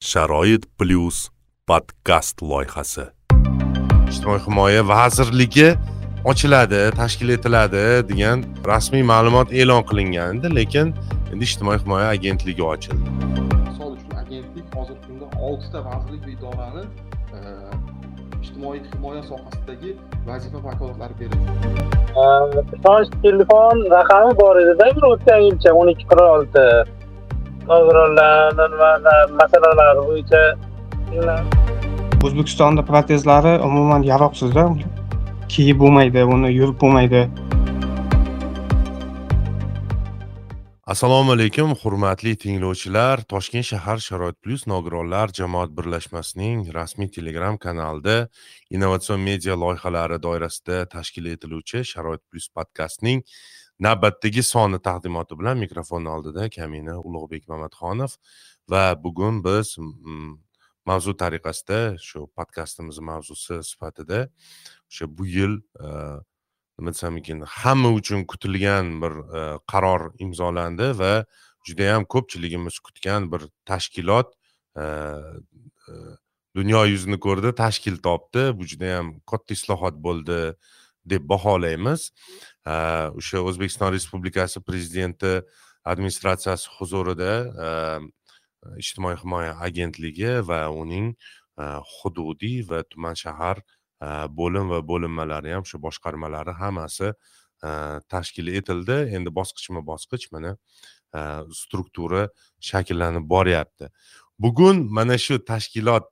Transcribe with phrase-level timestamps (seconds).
[0.00, 1.28] sharoit plyus
[1.68, 3.02] podkast loyihasi.
[4.08, 5.66] Ijtimoiy himoya vazirligi
[6.30, 10.94] ochiladi tashkil etiladi degan rasmiy ma'lumot e'lon qilingandi lekin
[11.32, 13.12] endi ijtimoiy himoya agentligi ochildi.
[13.66, 16.84] Misol uchun agentlik hozirgi kunda oltita vazirlik va idorani
[17.36, 17.40] e,
[18.40, 19.92] ijtimoiy himoya sohasidagi
[20.30, 21.44] vazifa vakolatlari beradi.
[22.78, 26.64] Ishonch telefon raqami bor edida bir o'tgan yilcha o'n ikki qirq olti
[27.70, 30.42] nogironlarni masalalar bo'yicha
[32.24, 34.64] o'zbekistonda protezlari umuman yaroqsizda
[35.52, 37.22] kiyib bo'lmaydi uni yurib bo'lmaydi.
[40.90, 43.20] Assalomu alaykum hurmatli tinglovchilar.
[43.32, 48.16] Toshkent shahar sharoit plyus nogironlar jamoat birlashmasining rasmiy telegram kanalida
[48.74, 53.22] innovatsion media loyihalari doirasida tashkil etiluvchi sharoit plyus podkastning
[53.86, 58.16] navbatdagi soni taqdimoti bilan mikrofon oldida kamina ulug'bek mamatxonov
[58.72, 59.76] va bugun biz
[60.88, 64.20] mavzu tariqasida shu podkastimiz mavzusi sifatida
[64.90, 65.88] o'sha bu yil e,
[66.78, 69.40] nima desam ekan hamma uchun kutilgan bir e,
[69.72, 71.12] qaror imzolandi va
[71.68, 74.28] judayam ko'pchiligimiz kutgan bir tashkilot
[74.80, 74.84] e,
[76.56, 78.50] dunyo yuzini ko'rdi tashkil topdi.
[78.58, 80.40] Bu judayam katta islohot bo'ldi
[81.10, 82.10] deb baholaymiz.
[82.66, 85.40] O'sha o'zbekiston respublikasi prezidenti
[85.84, 87.32] administratsiyasi huzurida
[88.76, 91.14] ijtimoiy himoya agentligi va uning
[91.96, 93.62] hududiy va tuman shahar
[94.40, 97.12] bo'lim va bo'linmalari ham shu boshqarmalari hammasi
[98.08, 100.56] tashkil etildi endi bosqichma bosqich mana
[101.52, 102.28] struktura
[102.60, 103.88] shakllanib boryapti.
[104.38, 106.06] Bugun mana shu tashkilot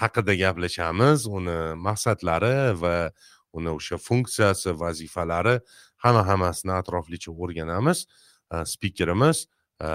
[0.00, 1.26] haqida gaplashamiz.
[1.26, 3.10] Uni maqsadlari va
[3.52, 5.58] uni o'sha funksiyasi vazifalari
[6.04, 8.06] hamma hammasini atroflicha o'rganamiz.
[8.50, 9.46] Э, spikerimiz
[9.80, 9.86] э,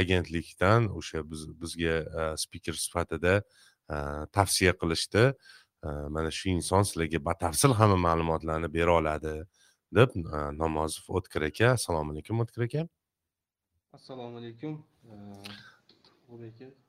[0.00, 3.42] agentlikdan o'sha biz bizga э, spiker sifatida
[4.36, 5.32] tavsiya qilishdi.
[6.14, 9.34] Mana shu inson sizlarga batafsil hamma ma'lumotlarni bera oladi
[9.98, 11.70] deb e, namozov o'tkir aka.
[11.78, 12.84] Assalomu alaykum o'tkir aka.
[13.92, 14.82] Assalomu alaykum.
[16.50, 16.87] Aka.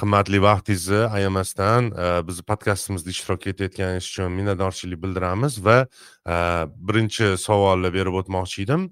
[0.00, 5.78] Qimmatli vaqtingizni ayamasdan e, bizni podkastimizda ishtirok etayotganingiz uchun minnatdorchilik bildiramiz va
[6.32, 6.34] e,
[6.88, 8.82] birinchi savolni berib o'tmoqchi edim.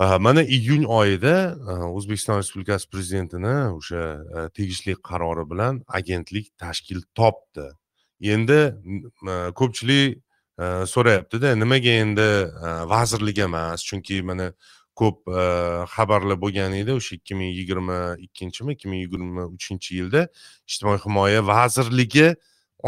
[0.00, 1.36] E, mana iyun oyida
[1.96, 4.02] o'zbekiston respublikasi prezidentini o'sha
[4.56, 7.68] tegishli qarori bilan agentlik tashkil topdi.
[8.34, 8.60] Endi
[9.60, 10.22] ko'pchilik
[10.94, 12.30] so'rayaptida nimaga endi
[12.94, 13.84] vazirlik emas?
[13.88, 14.52] Chunki mana
[15.00, 15.42] ko'p e,
[15.94, 20.26] xabarlar bo'lgan edi o'sha ikki ming yigirma ikkinchimi ikki ming yigirma uchinchi yilda
[20.70, 22.28] ijtimoiy himoya vazirligi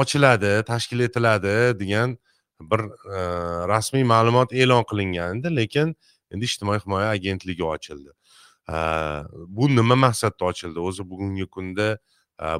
[0.02, 2.16] ochiladi tashkil etiladi degan
[2.72, 2.82] bir
[3.16, 3.18] e,
[3.72, 5.96] rasmiy ma'lumot e'lon qilingandi lekin
[6.34, 8.12] endi ijtimoiy himoya agentligi ochildi.
[8.68, 8.76] E,
[9.58, 10.78] bu nima maqsadda ochildi?
[10.88, 11.90] O'zi bugungi kunda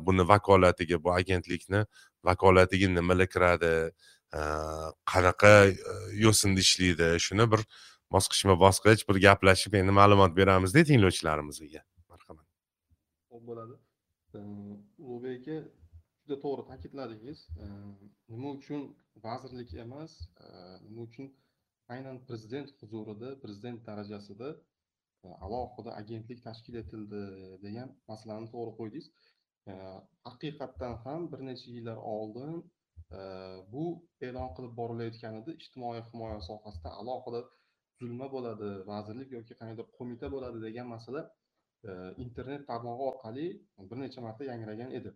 [0.00, 1.84] buni vakolatiga bu agentlikni
[2.24, 3.74] vakolatiga nimalar kiradi?
[5.12, 5.52] Qanaqa
[6.24, 7.60] yo'sinda ishlaydi shuni bir
[8.14, 12.46] bosqichma bosqich bir gaplashib endi ma'lumot beramizda tinglovchilarimizga marhamat.
[13.32, 13.74] Ho'p bo'ladi.
[15.04, 15.56] Ulug'bek aka
[16.22, 17.38] juda to'g'ri ta'kidladingiz.
[18.32, 18.80] Nima uchun
[19.26, 20.12] vazirlik emas
[20.86, 21.26] nima uchun
[21.94, 24.48] aynan prezident huzurida prezident darajasida
[25.46, 27.22] alohida agentlik tashkil etildi
[27.66, 29.06] degan masalani to'g'ri qo'ydingiz.
[30.28, 32.52] Haqiqatdan ham bir necha yillar oldin
[33.72, 33.84] bu
[34.26, 37.40] e'lon qilib borilayotgan edi ijtimoiy himoya sohasida alohida
[37.98, 41.22] tuzilma bo'ladi vazirlik yoki qandaydir qo'mita bo'ladi degan masala
[41.88, 41.92] e,
[42.24, 43.46] internet tarmog'i orqali
[43.90, 45.12] bir necha marta yangragan edi.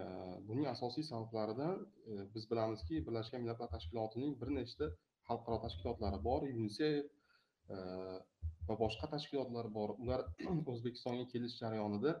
[0.00, 0.02] E,
[0.48, 1.74] buning asosiy sabablaridan
[2.10, 4.90] e, biz bilamizki birlashgan millatlar tashkilotining bir nechta
[5.28, 7.04] xalqaro tashkilotlari bor unisef
[8.68, 9.90] va boshqa tashkilotlar bor.
[10.02, 10.20] Ular
[10.72, 12.12] o'zbekistonga kelish jarayonida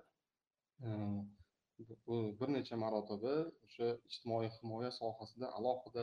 [2.40, 3.34] bir necha marotaba
[3.66, 6.02] o'sha ijtimoiy himoya sohasida alohida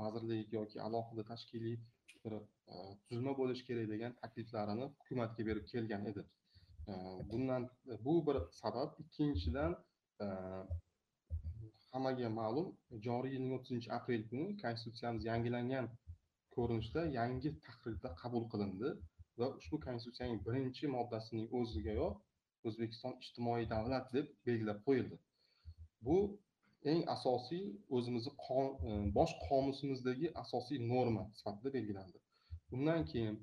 [0.00, 1.76] vazirlik yoki alohida tashkiliy
[2.24, 2.34] bir
[2.72, 2.74] e,
[3.06, 6.22] tuzilma bo'lishi kerak degan takliflarini hukumatga berib kelgan edi.
[6.90, 6.92] E,
[7.30, 7.62] bundan
[7.92, 8.90] e, bu bir sabab.
[9.04, 9.72] Ikkinchidan
[11.92, 12.68] hammaga ma'lum
[13.06, 15.86] joriy yilning o'ttizinchi aprel kuni konstitutsiyamiz yangilangan
[16.56, 18.88] ko'rinishda yangi tahrirda qabul qilindi
[19.42, 25.16] va ushbu konstitutsiyaning birinchi moddasining o'zigayoq o'zbekiston ijtimoiy davlat deb belgilab qo'yildi.
[26.06, 26.16] Bu
[26.92, 27.64] eng asosiy
[27.96, 28.32] o'zimizni
[28.88, 32.18] e, bosh qomusimizdagi asosiy norma sifatida belgilandi.
[32.76, 33.36] Undan keyin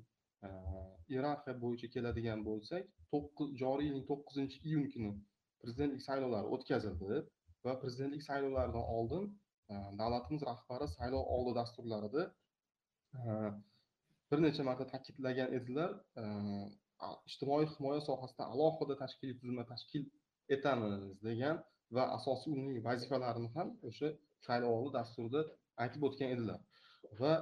[0.46, 0.48] e,
[1.12, 2.84] iyerarxiya bo'yicha keladigan bo'lsak
[3.62, 5.12] joriy yilning to'qqizinchi iyun kuni
[5.62, 7.18] prezidentlik saylovlari o'tkazildi
[7.66, 9.24] va prezidentlik saylovlaridan oldin
[9.72, 12.22] e, davlatimiz rahbari saylov oldi dasturlarida
[14.30, 15.90] bir necha marta ta'kidlagan edilar
[17.30, 20.02] ijtimoiy himoya sohasida alohida tashkiliy tuzilma tashkil
[20.56, 21.56] etamiz degan
[21.96, 24.08] va asosiy umumiy vazifalarini ham o'sha
[24.46, 25.40] saylovoldi dasturida
[25.84, 26.60] aytib o'tgan edilar.
[27.20, 27.32] Va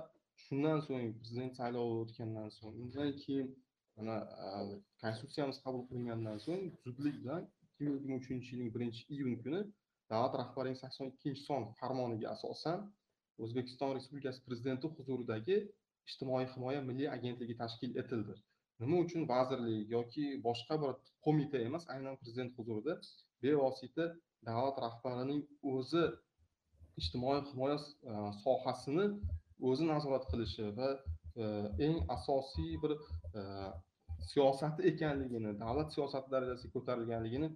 [0.45, 3.49] shundan so'ng prezident saylovi o'tgandan so'ng undan keyin
[3.97, 4.17] mana
[5.03, 9.61] konstitutsiyamiz qabul qilingandan so'ng zudlik bilan ikki ming yigirma uchinchi yilning birinchi iyun kuni
[10.13, 12.79] davlat rahbarining sakson ikkinchi son farmoniga asosan
[13.45, 15.59] o'zbekiston respublikasi prezidenti huzuridagi
[16.09, 18.35] ijtimoiy himoya milliy agentligi tashkil etildi.
[18.83, 20.93] Nima uchun vazirlik yoki boshqa bir
[21.25, 22.95] qo'mita emas aynan prezident huzurida
[23.43, 24.05] bevosita
[24.49, 25.43] davlat rahbarining
[25.73, 26.05] o'zi
[27.01, 27.79] ijtimoiy himoya
[28.11, 29.07] e, sohasini
[29.69, 30.89] o'zi nazorat qilishi va
[31.43, 31.45] e,
[31.87, 32.93] eng asosiy bir
[33.39, 33.43] e,
[34.31, 37.51] siyosati ekanligini davlat siyosati darajasiga ko'tarilganligini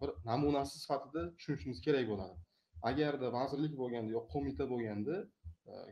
[0.00, 2.34] bir namunasi sifatida tushunishimiz kerak bo'ladi.
[2.90, 5.18] Agarda vazirlik bo'lganda yo qo'mita bo'lganda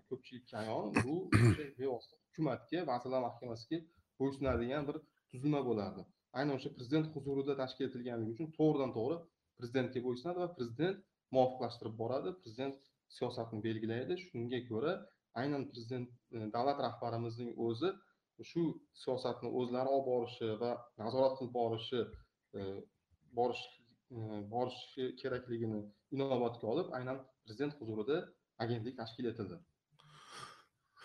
[0.09, 1.15] ko'pchilikka ayon bu
[1.81, 3.79] bevosita hukumatga vazirlar mahkamasiga
[4.21, 4.97] bo'ysunadigan bir
[5.31, 6.03] tuzilma bo'lardi.
[6.39, 9.17] Aynan o'sha prezident huzurida tashkil etilganligi uchun to'g'ridan to'g'ri
[9.61, 10.99] prezidentga bo'ysunadi va prezident
[11.37, 12.35] muvofiqlashtirib boradi.
[12.43, 12.77] Prezident
[13.17, 14.19] siyosatni belgilaydi.
[14.27, 14.95] Shunga ko'ra
[15.41, 17.91] aynan prezident e, davlat rahbarimizning o'zi
[18.51, 18.63] shu
[19.03, 20.71] siyosatni o'zlari olib borishi va
[21.03, 22.01] nazorat qilib borishi
[22.59, 22.61] e,
[23.39, 23.65] borish
[24.17, 24.21] e,
[24.55, 25.81] borishi kerakligini
[26.17, 28.19] inobatga olib aynan prezident huzurida
[28.65, 29.59] agentlik tashkil etildi.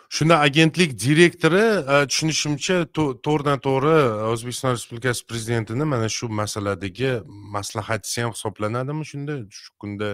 [0.09, 1.63] Shunda agentlik direktori
[2.09, 3.95] tushunishimcha to'g'ridan to'g'ri
[4.31, 7.11] o'zbekiston respublikasi prezidentini mana shu masaladagi
[7.55, 9.33] maslahatchisi ham hisoblanadimi shunda?
[9.61, 10.09] Shu kunda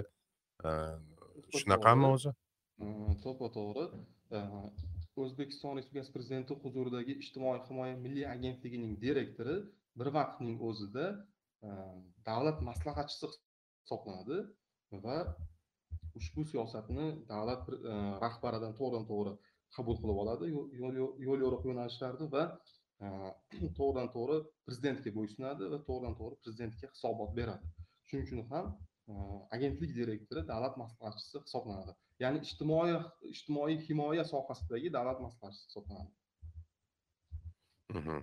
[1.57, 2.31] shunaqami o'zi?
[3.25, 3.85] To'ppa to'g'ri.
[5.23, 9.55] O'zbekiston respublikasi prezidenti huzuridagi ijtimoiy himoya milliy agentligining direktori
[9.99, 11.05] bir vaqtning o'zida
[12.29, 13.27] davlat maslahatchisi
[13.83, 14.37] hisoblanadi
[15.05, 15.17] va
[16.19, 17.63] ushbu siyosatni davlat
[18.25, 19.33] rahbaridan to'g'ridan to'g'ri
[19.75, 22.43] qabul qilib oladi yo'l yo'riq yo'nalishlarni va
[23.03, 23.07] e,
[23.77, 24.37] to'g'ridan to'g'ri
[24.67, 27.73] prezidentga bo'ysunadi va to'g'ridan to'g'ri prezidentga hisobot beradi.
[28.07, 28.71] Shuning uchun ham
[29.11, 29.13] e,
[29.57, 31.95] agentlik direktori davlat maslahatchisi hisoblanadi.
[32.23, 32.97] Ya'ni ijtimoiy
[33.33, 36.11] ijtimoiy himoya sohasidagi davlat maslahatchisi hisoblanadi.
[37.97, 38.21] Mhmm.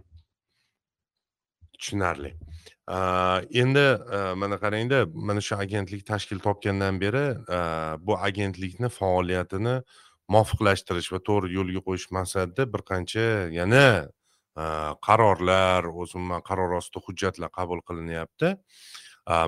[1.79, 2.33] Tushunarli.
[2.97, 2.99] E,
[3.62, 3.87] endi
[4.43, 4.99] mana qarangda
[5.31, 7.25] mana shu agentlik tashkil topgandan beri
[8.06, 9.75] bu agentlikni faoliyatini
[10.33, 13.87] muvofiqlashtirish va to'g'ri yo'lga qo'yish maqsadida bir qancha yana
[15.07, 18.57] qarorlar o'zi umuman qaror osti hujjatlar qabul qilinyapti.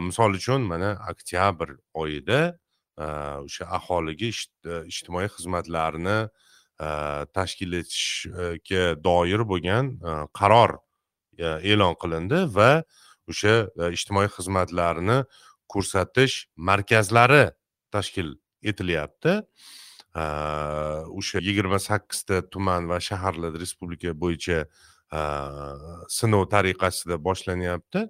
[0.07, 2.41] Misol uchun mana oktyabr oyida
[3.01, 6.19] o'sha aholiga e, ijtimoiy xizmatlarni
[7.37, 9.95] tashkil etishga doir bo'lgan
[10.37, 10.77] qaror
[11.39, 12.71] e, e'lon qilindi va
[13.31, 15.19] o'sha e, ijtimoiy xizmatlarni
[15.73, 17.51] ko'rsatish markazlari
[17.95, 19.41] tashkil etilyapti.
[20.15, 24.65] O'sha yigirma sakkizta tuman va shaharlarda respublika bo'yicha
[26.09, 28.07] sinov tariqasida boshlanyapti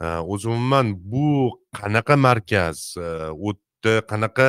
[0.00, 1.50] o'zi umuman bu
[1.80, 2.96] qanaqa markaz
[3.46, 3.52] u
[4.10, 4.46] qanaqa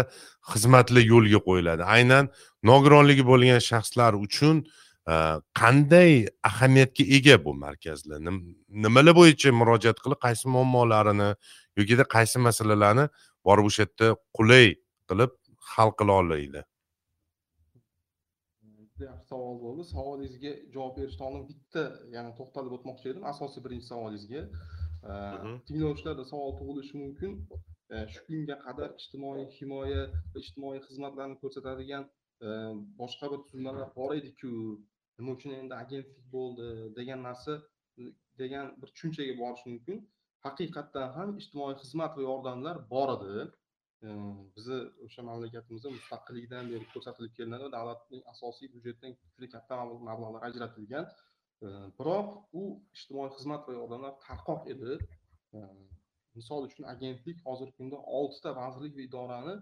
[0.52, 2.30] xizmatlar yo'lga qo'yiladi aynan
[2.64, 4.64] nogironligi bo'lgan shaxslar uchun
[5.62, 8.20] qanday ahamiyatga ega bu markazlar
[8.86, 11.30] nimalar bo'yicha murojaat qilib qaysi muammolarini
[11.80, 13.06] yokida qaysi masalalarni
[13.48, 14.68] borib o'sha yerda qulay
[15.10, 15.32] qilib
[15.74, 16.62] hal qila oladi
[19.04, 19.84] yaxshi savol bo'ldi.
[19.94, 21.84] Savolingizga javob berishdan oldin bitta
[22.16, 23.24] yana to'xtalib o'tmoqchi edim.
[23.32, 24.42] Asosiy birinchi savolingizga.
[25.68, 27.32] Tinglovchilarda savol tug'ilishi mumkin.
[28.14, 32.04] Shu kunga qadar ijtimoiy himoya va ijtimoiy xizmatlarni ko'rsatadigan
[33.02, 34.54] boshqa bir tuzilmalar bor ediku.
[35.20, 37.54] Nima uchun endi agentlik bo'ldi degan narsa
[38.42, 40.02] degan bir tushunchaga borish mumkin.
[40.46, 43.46] Haqiqatdan ham ijtimoiy xizmat va yordamlar bor edi
[44.56, 49.74] bizni o'sha mamlakatimizda mustaqillikdan beri ko'rsatilib kelinadi davlatning asosiy byudjetdan juda katta
[50.10, 51.06] mablag'lar ajratilgan.
[51.98, 52.28] Biroq
[52.62, 52.64] u
[52.98, 54.98] ijtimoiy xizmat va yordamlar tarqoq edi.
[56.38, 59.56] Misol uchun agentlik hozirgi kunda oltita vazirlik va idorani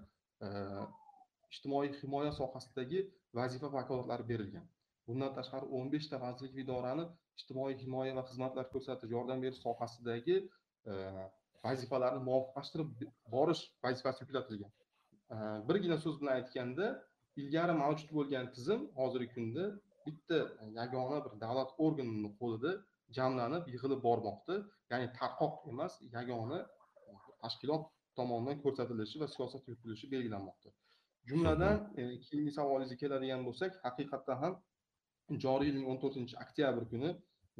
[1.54, 3.00] ijtimoiy himoya sohasidagi
[3.40, 4.66] vazifa vakolatlari berilgan.
[5.08, 7.06] Bundan tashqari o'n beshta vazirlik va idorani
[7.40, 10.36] ijtimoiy himoya va xizmatlar ko'rsatish yordam berish sohasidagi
[11.66, 12.90] vazifalarni muvofiqlashtirib
[13.36, 14.72] borish vazifasi yuklatilgan
[15.70, 16.86] birgina so'z bilan aytganda
[17.42, 19.64] ilgari mavjud bo'lgan tizim hozirgi kunda
[20.06, 20.40] bitta
[20.80, 22.72] yagona bir davlat organini qo'lida
[23.18, 24.56] jamlanib yig'ilib bormoqda.
[24.92, 26.60] Ya'ni tarqoq emas yagona
[27.44, 27.84] tashkilot
[28.20, 30.70] tomonidan ko'rsatilishi va siyosat yuritilishi belgilanmoqda.
[31.30, 34.54] Jumladan e, keyingi savolingizga keladigan bo'lsak haqiqatdan ham
[35.46, 37.10] joriy yilning o'n to'rtinchi oktyabr kuni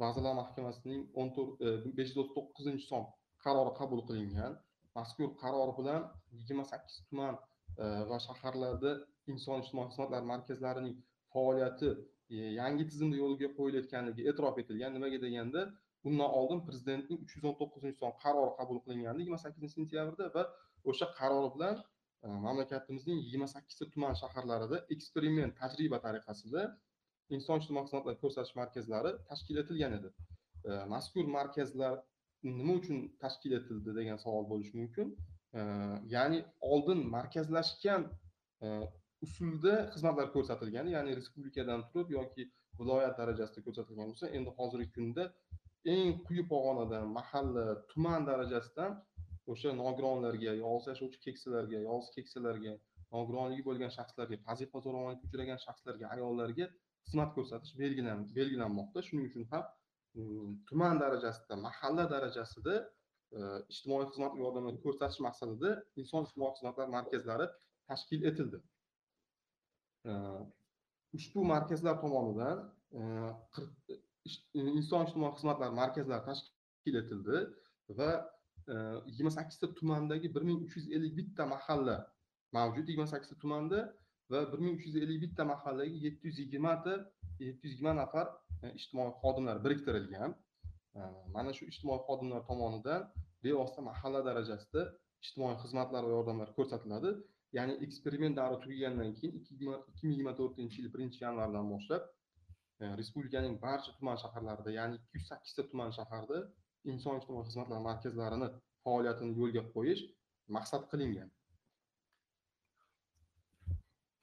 [0.02, 1.68] vazirlar mahkamasining o'n to'rt e,
[1.98, 3.04] besh yuz o'ttiz to'qqizinchi son
[3.44, 4.52] qarori qabul qilingan
[4.98, 6.02] mazkur qaror bilan
[6.38, 7.34] yigirma sakkiz tuman
[7.82, 8.92] e, va shaharlarda
[9.32, 10.96] inson ijtimoiy xizmatlar markazlarining
[11.34, 11.90] faoliyati
[12.34, 14.94] e, yangi tizimda yo'lga qo'yilayotganligi e'tirof etilgan.
[14.96, 15.62] Nimaga deganda
[16.04, 20.44] bundan oldin prezidentning uch yuz o'n to'qqizinchi son qarori qabul qilingandi yigirma sakkizinchi sentyabrda va
[20.90, 21.76] o'sha qaror bilan
[22.24, 26.62] e, mamlakatimizning yigirma sakkizta tuman shaharlarida eksperiment tajriba tariqasida
[27.36, 30.10] inson ijtimoiy xizmatlar ko'rsatish markazlari tashkil etilgan edi.
[30.94, 31.96] Mazkur markazlar
[32.58, 35.08] nima uchun tashkil etildi degan savol bo'lishi mumkin?
[36.14, 36.38] Ya'ni
[36.72, 38.02] oldin markazlashgan
[39.26, 42.42] usulda xizmatlar ko'rsatilgan ya'ni respublikadan turib yoki
[42.80, 45.24] viloyat darajasida ko'rsatilgan bo'lsa endi hozirgi kunda
[45.94, 48.92] eng quyi pog'onadan mahalla tuman darajasidan
[49.52, 52.72] o'sha nogironlarga yolg'iz yashovchi keksalarga yolg'iz keksalarga
[53.14, 56.66] nogironligi bo'lgan shaxslarga vazifa zo'ravonlikka uchragan shaxslarga ayollarga
[57.06, 57.72] xizmat ko'rsatish
[58.38, 58.98] belgilanmoqda.
[59.08, 59.64] Shuning uchun ham
[60.68, 62.74] tuman darajasida mahalla darajasida
[63.36, 63.38] e,
[63.72, 67.46] ijtimoiy xizmat yordamini ko'rsatish maqsadida inson ijtimoiy xizmatlar markazlari
[67.88, 68.58] tashkil etildi.
[70.08, 70.12] E,
[71.16, 72.58] ushbu markazlar tomonidan
[72.98, 73.00] e,
[73.54, 77.36] qirq- ish- e, inson ijtimoiy xizmatlar markazlari tashkil etildi
[77.98, 78.10] va
[79.08, 81.96] yigirma sakkizta tumandagi bir ming uch yuz ellik bitta mahalla
[82.56, 82.86] mavjud.
[82.88, 83.80] Yigirma sakkizta tumanda
[84.32, 86.94] va bir ming uch yuz ellik bitta mahallaga yetti yuz yigirmata
[87.46, 88.26] yetti yuz yigirma nafar
[88.64, 90.34] E, ijtimoiy xodimlar biriktirilgan
[90.98, 91.00] e,
[91.36, 93.06] mana shu ijtimoiy xodimlar tomonidan
[93.44, 94.84] bevosita mahalla darajasida
[95.24, 97.10] ijtimoiy xizmatlar va yordamlar ko'rsatiladi.
[97.56, 102.02] Ya'ni eksperiment davri tugagandan keyin ikki yigirma ikki ming yigirma to'rtinchi yil birinchi yanvardan boshlab
[102.82, 106.40] e, respublikaning barcha tuman shaharlarida ya'ni ikki yuz sakkizta tuman shaharda
[106.92, 108.48] inson ijtimoiy xizmatlar markazlarini
[108.84, 110.04] faoliyatini yo'lga qo'yish
[110.56, 111.30] maqsad qilingan.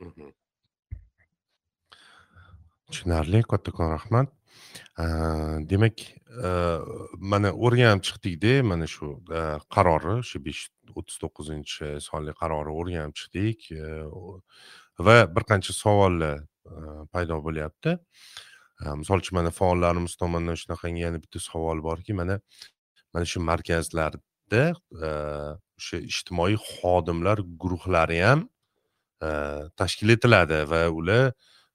[0.05, 0.40] Mhmm.
[2.91, 4.29] Tushunarli kattakon rahmat.
[5.71, 6.03] Demak
[7.31, 9.15] mana o'rganib chiqdikda mana shu
[9.75, 13.71] qarori shu besh o'ttiz to'qqizinchi sonli qarori o'rganib chiqdik.
[15.07, 16.43] Va bir qancha savollar
[17.13, 17.97] paydo bo'lyapti.
[19.01, 22.39] Misol uchun mana faollarimiz tomonidan shunaqangi yana bitta savol borki mana
[23.13, 24.63] mana shu markazlarda
[25.79, 28.47] o'sha ijtimoiy xodimlar guruhlari ham
[29.81, 31.33] tashkil etiladi va ular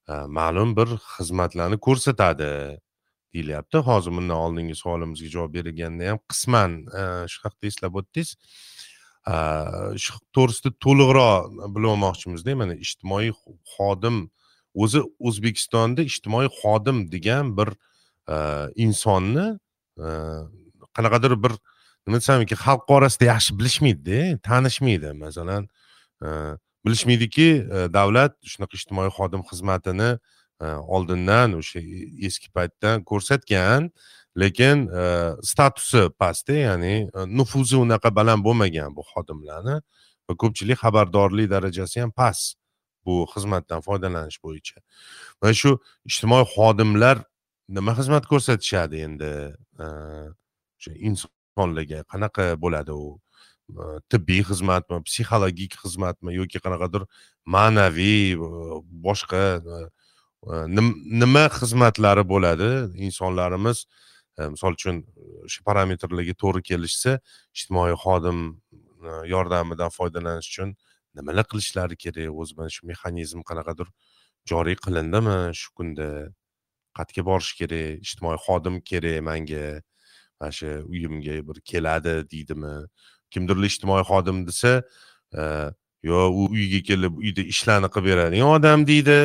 [0.08, 0.86] Э, ma'lum bir
[1.16, 2.50] xizmatlarni ko'rsatadi
[3.34, 8.30] deyilyapti hozir bundan oldingi savolimizga javob berilganda ham qisman e, shu haqda eslab o'tdingiz.
[9.32, 9.34] E,
[10.04, 13.32] shu to'g'risida to'liqroq bilib mana ijtimoiy
[13.74, 14.20] xodim
[14.84, 17.74] o'zi o'zbekistonda ijtimoiy xodim degan bir
[18.34, 18.36] e,
[18.86, 19.46] insonni
[20.96, 21.52] qanaqadir bir
[22.06, 25.12] nima desam ekan xalq orasida yaxshi bilishmaydida tanishmaydi.
[25.24, 25.68] Masalan
[26.86, 30.10] bilishmaydiki e, davlat shunaqa ijtimoiy xodim xizmatini
[30.62, 30.66] e,
[30.96, 33.90] oldindan o'sha e, eski paytdan ko'rsatgan
[34.42, 34.86] lekin
[35.50, 36.94] statusi pastda ya'ni
[37.38, 39.76] nufuzi unaqa baland bo'lmagan bu xodimlarni
[40.26, 42.58] va ko'pchilik xabardorlik darajasi ham past
[43.06, 44.82] bu xizmatdan foydalanish bo'yicha.
[45.42, 45.76] Va shu
[46.10, 47.22] ijtimoiy xodimlar
[47.76, 49.32] nima xizmat ko'rsatishadi endi?
[50.78, 53.06] O'sha insonlarga qanaqa bo'ladi u?
[54.12, 57.06] Tibbiy xizmatmi psixologik xizmatmi yoki qanaqadir
[57.56, 58.36] ma'naviy
[59.06, 59.42] boshqa
[61.22, 62.70] nima xizmatlari bo'ladi
[63.08, 63.86] insonlarimiz
[64.54, 65.02] misol uchun
[65.48, 67.18] o'sha parametrlarga to'g'ri kelishsa
[67.56, 68.38] ijtimoiy xodim
[69.32, 70.76] yordamidan foydalanish uchun
[71.16, 73.88] nimalar qilishlari kerak o'zi mana shu mexanizm qanaqadir
[74.50, 76.08] joriy qilindimi shu kunda?
[76.96, 78.00] Qayerga borish kerak?
[78.06, 79.64] Ijtimoiy xodim kerak manga
[80.40, 82.74] mana shu uyimga bir keladi deydimi?
[83.36, 84.72] Kimdirlar ijtimoiy xodim desa
[86.10, 89.20] yo u uyga kelib uyda ishlarni qilib beradigan odam deydi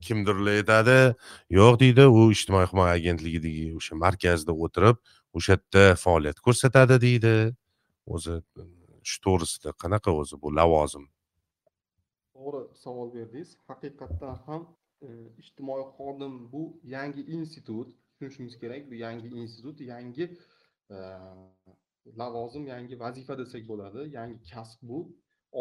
[0.00, 1.16] kimdirlar aytadi?
[1.50, 4.96] Yo'q deydi u ijtimoiy himoya agentligidagi o'sha markazda o'tirib
[5.36, 7.34] o'sha yerda faoliyat ko'rsatadi deydi.
[8.06, 8.40] O'zi
[9.10, 11.04] shu to'g'risida qanaqa o'zi bu lavozim?
[12.34, 13.56] To'g'ri savol berdingiz.
[13.70, 14.62] Haqiqatdan ham
[15.06, 15.08] e,
[15.42, 16.62] ijtimoiy xodim bu
[16.96, 17.88] yangi institut.
[18.18, 20.26] Tushunishimiz kerak bu yangi institut yangi
[20.90, 20.96] e,
[22.20, 24.98] lavozim yangi vazifa desak bo'ladi yangi kasb bu.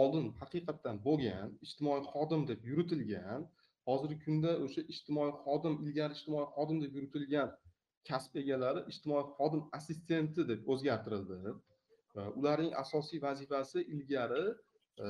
[0.01, 3.41] Oldin haqiqatdan bo'lgan ijtimoiy xodim deb yuritilgan
[3.89, 7.53] hozirgi kunda o'sha ijtimoiy xodim ilgari ijtimoiy xodim deb yuritilgan
[8.09, 11.55] kasb egalari ijtimoiy xodim assistenti deb o'zgartirildi.
[12.39, 14.43] Ularning asosiy vazifasi ilgari
[15.05, 15.07] e,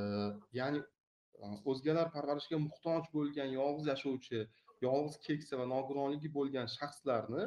[0.59, 4.39] ya'ni e, o'zgalar parvarishiga muhtoj bo'lgan yolg'iz yashovchi
[4.87, 7.45] yolg'iz keksa va nogironligi bo'lgan shaxslarni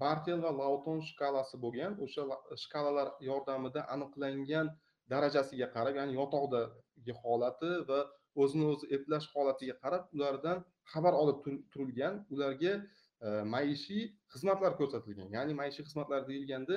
[0.00, 2.22] bartel va lauton shkalasi bo'lgan o'sha
[2.64, 4.66] shkalalar yordamida aniqlangan
[5.12, 8.00] darajasiga qarab ya'ni yotoqdagi holati va
[8.42, 10.58] o'zini o'zi eplash holatiga qarab ulardan
[10.92, 11.38] xabar olib
[11.72, 12.72] turilgan ularga
[13.26, 15.28] e, maishiy xizmatlar ko'rsatilgan.
[15.36, 16.76] Ya'ni maishiy xizmatlar deyilganda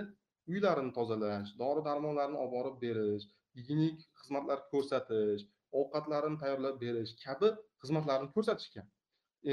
[0.54, 3.26] uylarini tozalash dori darmonlarni olib borib berish
[3.58, 5.44] gigiyenik xizmatlar ko'rsatish
[5.80, 7.50] ovqatlarini tayyorlab berish kabi
[7.84, 8.88] xizmatlarni ko'rsatishgan.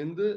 [0.02, 0.28] Endi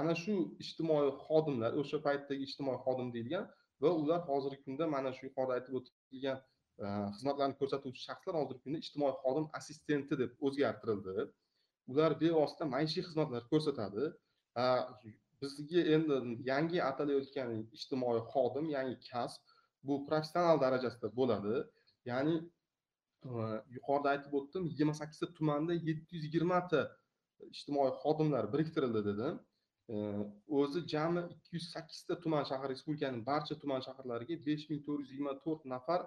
[0.00, 0.34] ana shu
[0.64, 3.44] ijtimoiy xodimlar o'sha paytdagi ijtimoiy xodim deyilgan
[3.82, 6.38] va ular hozirgi kunda mana shu yuqorida aytib o'tilgan
[6.84, 11.26] e, xizmatlarni ko'rsatuvchi shaxslar hozirgi kunda ijtimoiy xodim assistenti deb o'zgartirildi.
[11.92, 14.08] Ular bevosita maishiy xizmatlar ko'rsatadi.
[15.42, 16.16] Bizga endi
[16.50, 19.54] yangi atalayotgan ijtimoiy xodim yangi kasb
[19.86, 21.62] bu professional darajasida bo'ladi.
[22.10, 23.30] Ya'ni e,
[23.76, 26.82] yuqorida aytib o'tdim yigirma sakkizta tumanda yetti yuz yigirmata
[27.54, 29.40] ijtimoiy xodimlar biriktirildi dedim.
[30.58, 35.10] O'zi jami ikki yuz sakkizta tuman shahar respublikaning barcha tuman shaharlariga besh ming to'rt yuz
[35.12, 36.00] yigirma to'rt nafar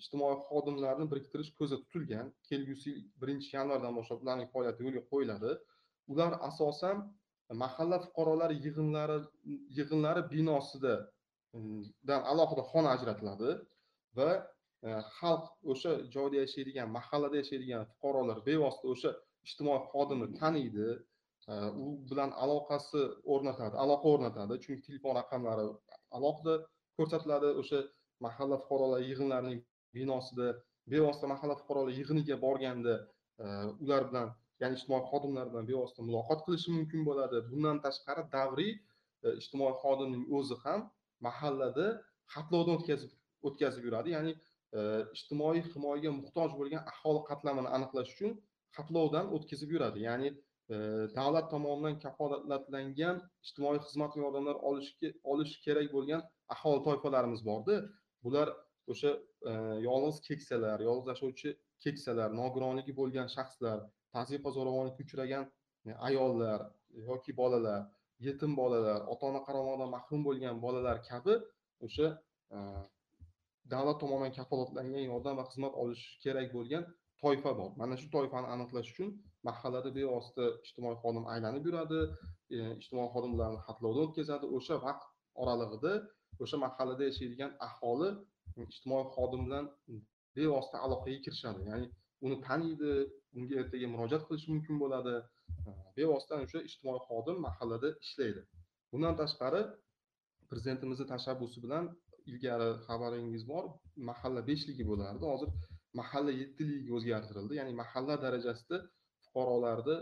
[0.00, 2.26] ijtimoiy xodimlarni biriktirish ko'zda tutilgan.
[2.48, 5.50] Kelgusi yil birinchi yanvardan boshlab ularning faoliyati yo'lga qo'yiladi.
[6.12, 6.96] Ular asosan
[7.62, 9.18] mahalla fuqarolar yig'inlari
[9.78, 10.94] yig'inlari binosida
[12.08, 13.50] dan alohida xona ajratiladi
[14.18, 14.30] va
[14.88, 19.10] e, xalq o'sha joyda yashaydigan mahallada yashaydigan fuqarolar bevosita o'sha
[19.48, 20.88] ijtimoiy xodimni taniydi.
[21.84, 23.00] U bilan aloqasi
[23.32, 25.66] o'rnatadi aloqa o'rnatadi chunki telefon raqamlari
[26.16, 26.54] alohida
[26.98, 27.48] ko'rsatiladi.
[27.60, 27.80] O'sha
[28.26, 29.60] mahalla fuqarolar yig'inlarining
[29.96, 30.48] binosida
[30.92, 32.94] bevosita mahalla fuqarolar yig'iniga borganda
[33.42, 33.46] e,
[33.84, 34.28] ular bilan
[34.62, 37.38] ya'ni ijtimoiy xodimlar bilan bevosita muloqot qilishi mumkin bo'ladi.
[37.50, 38.72] Bundan tashqari davriy
[39.24, 40.80] e, ijtimoiy xodimning o'zi ham
[41.26, 41.86] mahallada
[42.34, 43.12] xatlovdan o'tkazib
[43.48, 44.08] o'tkazib yuradi.
[44.16, 44.32] Ya'ni
[44.78, 44.80] e,
[45.16, 48.32] ijtimoiy himoyaga muhtoj bo'lgan aholi qatlamini aniqlash uchun
[48.76, 49.98] xatlovdan o'tkazib yuradi.
[50.08, 50.28] Ya'ni
[51.18, 56.20] davlat tomonidan kafolatlangan ijtimoiy xizmat va yordamlar olishga olish kerak bo'lgan
[56.54, 57.76] aholi toifalarimiz borda
[58.24, 58.48] bular
[58.92, 59.10] o'sha
[59.50, 59.52] e,
[59.88, 61.50] yolg'iz keksalar yolg'iz yashovchi
[61.84, 63.78] keksalar nogironligi bo'lgan shaxslar
[64.16, 65.44] tazyiqa zo'ravonlikka uchragan
[65.88, 66.60] e, ayollar
[67.08, 67.80] yoki bolalar
[68.26, 71.34] yetim bolalar ota ona qaramog'idan mahrum bo'lgan bolalar kabi
[71.86, 72.08] o'sha
[72.54, 72.58] e,
[73.74, 76.84] davlat tomonidan kafolatlangan yordam va xizmat olishi kerak bo'lgan
[77.22, 79.08] toifa bor mana shu toifani aniqlash uchun
[79.48, 82.00] mahallada bevosita ijtimoiy xodim aylanib yuradi
[82.54, 84.46] e, ijtimoiy xodim ularni xatlovdan o'tkazadi.
[84.56, 85.08] O'sha vaqt
[85.42, 85.92] oralig'ida
[86.42, 88.10] o'sha mahallada yashaydigan aholi
[88.58, 89.64] e, ijtimoiy xodim bilan
[90.36, 91.60] bevosita aloqaga kirishadi.
[91.70, 91.86] Ya'ni
[92.26, 92.90] uni taniydi
[93.38, 95.14] unga ertaga murojaat qilish mumkin bo'ladi.
[95.68, 98.42] E, bevosita o'sha ijtimoiy xodim mahallada ishlaydi.
[98.92, 99.62] Bundan tashqari
[100.50, 101.84] prezidentimizni tashabbusi bilan
[102.30, 103.64] ilgari xabaringiz bor.
[104.08, 105.24] Mahalla beshligi bo'lardi.
[105.32, 105.50] Hozir
[105.98, 107.58] mahalla yettiligiga o'zgartirildi.
[107.60, 108.78] Ya'ni mahalla darajasida
[109.24, 109.96] fuqarolarni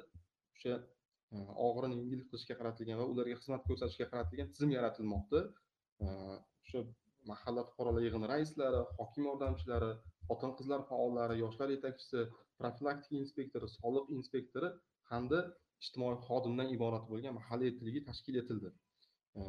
[0.54, 0.74] o'sha
[1.34, 5.40] e, og'irini yengil qilishga qaratilgan va ularga xizmat ko'rsatishga qaratilgan tizim yaratilmoqda.
[6.04, 6.06] E,
[6.64, 6.80] o'sha
[7.30, 9.90] mahalla fuqarolar yig'ini raislari hokim yordamchilari
[10.28, 12.20] xotin qizlar faollari yoshlar yetakchisi
[12.60, 14.68] profilaktika inspektori soliq inspektori
[15.12, 15.40] hamda
[15.84, 18.70] ijtimoiy xodimdan iborat bo'lgan mahalla yettiligi tashkil etildi.
[19.40, 19.42] E,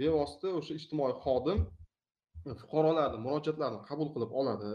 [0.00, 1.58] bevosita o'sha ijtimoiy xodim
[2.62, 4.72] fuqarolarni murojaatlarini qabul qilib oladi.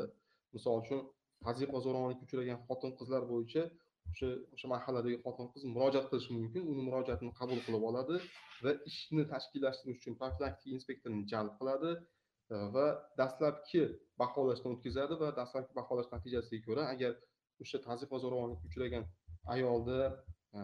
[0.56, 1.00] Misol uchun
[1.46, 3.64] tazyiq zo'ravonlikka uchragan xotin qizlar bo'yicha
[4.12, 6.62] o'sha o'sha mahalladagi xotin qiz murojaat qilishi mumkin.
[6.72, 8.16] Uni murojaatini qabul qilib oladi
[8.64, 11.92] va ishni tashkillashtirish uchun profilaktika inspektorini jalb qiladi
[12.54, 12.86] e, va
[13.20, 13.84] dastlabki
[14.22, 17.12] baholashdan o'tkazadi va dastlabki baholash natijasiga ko'ra agar
[17.64, 19.04] o'sha tazyiq va zo'ravonlikka uchragan
[19.56, 20.00] ayolda
[20.58, 20.60] e,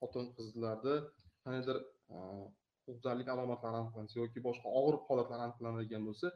[0.00, 0.94] xotin qizlarda
[1.44, 1.78] qandaydir
[2.14, 2.16] e,
[2.86, 6.26] huquqbuzarlik alomatlari aniqlansa yoki boshqa og'ir holatlar aniqlanadigan bo'lsa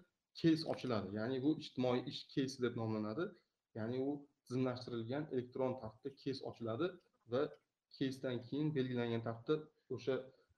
[0.40, 1.08] keys ochiladi.
[1.18, 3.24] Ya'ni bu ijtimoiy ish keysi deb nomlanadi.
[3.78, 4.10] Ya'ni u
[4.46, 6.88] tizimlashtirilgan elektron tartibda keys ochiladi
[7.32, 7.42] va
[7.98, 10.14] keysdan keyin belgilangan tartibda o'sha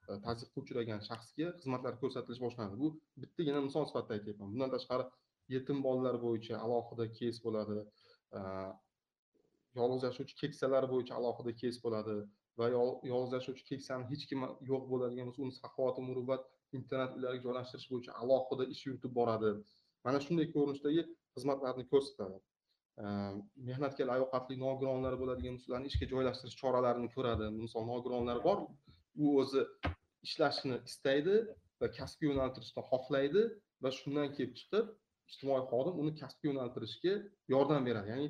[0.08, 2.76] e, tazyiqqa uchragan shaxsga xizmatlar ko'rsatilishi boshlanadi.
[2.82, 2.88] Bu
[3.22, 4.52] bittagina misol sifatida aytyapman.
[4.54, 5.04] Bundan tashqari
[5.54, 7.78] yetim bolalar bo'yicha alohida keys bo'ladi
[8.38, 8.40] e,
[9.78, 12.16] yolg'iz yashovchi keksalar bo'yicha alohida keys bo'ladi
[12.60, 17.88] va yolg'iz yashovchi keksani hech kim yo'q bo'ladigan bo'lsa uni saxovati muruvvat internet uylariga joylashtirish
[17.92, 19.50] bo'yicha alohida ish yuritib boradi.
[20.06, 21.02] Mana shunday ko'rinishdagi
[21.36, 22.38] xizmatlarni ko'rsatadi.
[23.04, 23.36] Ehm,
[23.68, 27.46] mehnatga layoqatli nogironlar bo'ladigan bo'lsa ularni ishga joylashtirish choralarini ko'radi.
[27.64, 28.58] Misol nogironlar bor
[29.24, 29.62] u o'zi
[30.26, 31.34] ishlashni istaydi
[31.80, 33.42] va kasbga yo'naltirishni xohlaydi
[33.82, 34.86] va shundan kelib chiqib
[35.30, 37.14] ijtimoiy xodim uni kasbga yo'naltirishga
[37.54, 38.08] yordam beradi.
[38.14, 38.28] Ya'ni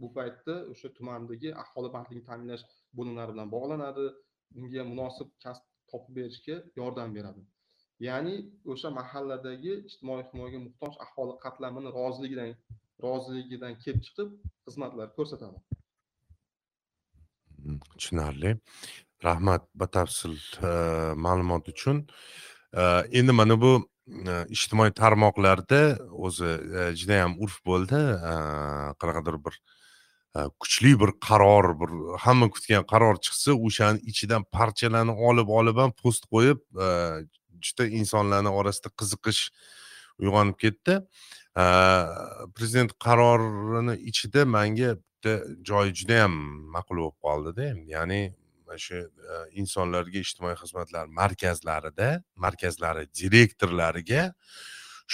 [0.00, 2.64] bu paytda o'sha tumandagi aholi bandligini ta'minlash
[2.98, 4.06] bo'limlari bilan bog'lanadi.
[4.58, 7.42] Unga munosib kasb topib berishga yordam beradi.
[8.00, 8.34] Ya'ni
[8.72, 12.54] o'sha mahalladagi ijtimoiy himoyaga muhtoj aholi qatlamini roziligidan
[13.02, 14.28] roziligidan kelib chiqib
[14.66, 15.58] xizmatlar ko'rsatadi.
[17.58, 18.56] Hmm, tushunarli.
[19.24, 20.70] Rahmat batafsil e,
[21.26, 22.04] ma'lumot uchun.
[22.72, 22.82] E,
[23.18, 25.80] endi mana bu e, ijtimoiy tarmoqlarda
[26.28, 26.52] o'zi
[27.00, 28.04] judayam urf bo'ldi.
[29.00, 29.58] Qanaqadir bir
[30.62, 31.90] kuchli bir qaror bir
[32.24, 36.60] hamma kutgan qaror chiqsa o'shani ichidan parchalarni olib olib ham post qo'yib
[37.64, 39.42] juda insonlarni orasida qiziqish
[40.22, 41.00] uyg'onib ketdi.
[42.56, 45.32] Prezident qarorini ichida manga bitta
[45.68, 46.34] joyi judayam
[46.74, 47.64] ma'qul bo'lib qoldida.
[47.94, 48.20] Ya'ni
[48.66, 48.98] mana shu
[49.60, 52.08] insonlarga ijtimoiy xizmatlar markazlarida
[52.44, 54.22] markazlari direktorlariga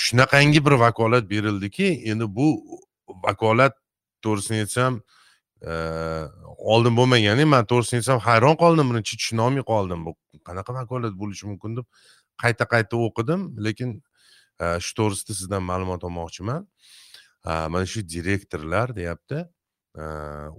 [0.05, 2.49] shunaqangi bir vakolat berildiki endi bu
[3.27, 3.75] vakolat
[4.25, 4.93] to'g'risini aytsam
[6.73, 8.91] oldin bo'lmagan man to'g'risini aytsam hayron qoldim.
[8.91, 10.01] Birinchi tushunolmay qoldim.
[10.07, 10.13] Bu
[10.49, 11.87] qanaqa vakolat bo'lishi mumkin deb
[12.43, 14.03] qayta qayta o'qidim lekin
[14.61, 16.67] e, shu to'g'risida sizdan ma'lumot olmoqchiman.
[17.47, 19.39] E, mana shu direktorlar deyapti
[20.03, 20.05] e,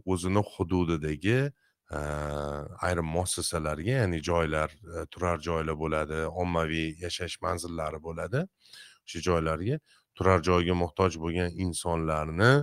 [0.05, 1.39] o'zini hududidagi
[2.81, 4.71] ayrim muassasalarga ya'ni joylar
[5.13, 8.41] turar joylar bo'ladi ommaviy yashash manzillari bo'ladi.
[9.05, 9.77] O'sha joylarga
[10.17, 12.53] turar joyga muhtoj bo'lgan insonlarni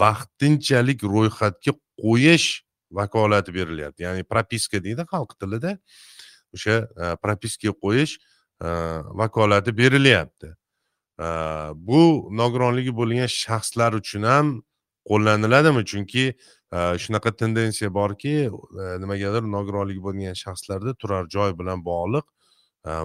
[0.00, 1.72] vaqtinchalik ro'yxatga
[2.04, 2.48] qo'yish
[2.90, 4.06] vakolati berilyapti.
[4.06, 5.76] Ya'ni propiska deydi xalq tilida.
[6.56, 6.76] O'sha
[7.20, 8.16] propiskaga qo'yish
[9.20, 10.48] vakolati berilyapti.
[11.88, 12.02] Bu
[12.40, 14.46] nogironligi bo'lgan shaxslar uchun ham
[15.10, 15.82] qo'llaniladimi?
[15.90, 16.24] Chunki
[17.02, 18.50] shunaqa tendensiya borki
[19.02, 22.26] nimagadir nogironligi bo'lgan shaxslarda turar joy bilan bog'liq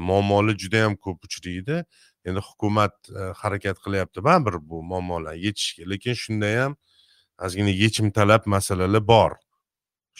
[0.10, 1.84] muammolar juda yam ko'p uchraydi.
[2.28, 2.96] Endi hukumat
[3.42, 6.74] harakat qilyapti baribir bu muammolarni yechishga lekin shunda ham
[7.46, 9.32] ozgina yechim talab masalalar bor.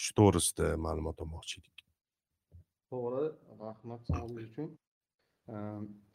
[0.02, 1.76] Shu to'g'risida ma'lumot olmoqchi edik.
[2.92, 3.26] To'g'ri
[3.64, 4.00] rahmat.
[4.08, 4.70] Savolingiz uchun.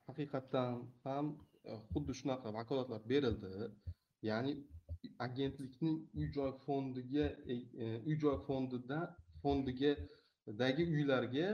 [0.08, 1.26] Haqiqatdan ham
[1.92, 3.54] xuddi shunaqa vakolatlar berildi
[4.30, 4.54] ya'ni
[5.28, 7.28] agentlikning uy joy fondiga
[8.08, 9.00] uy joy fondida
[9.42, 11.50] fondigidagi uylarga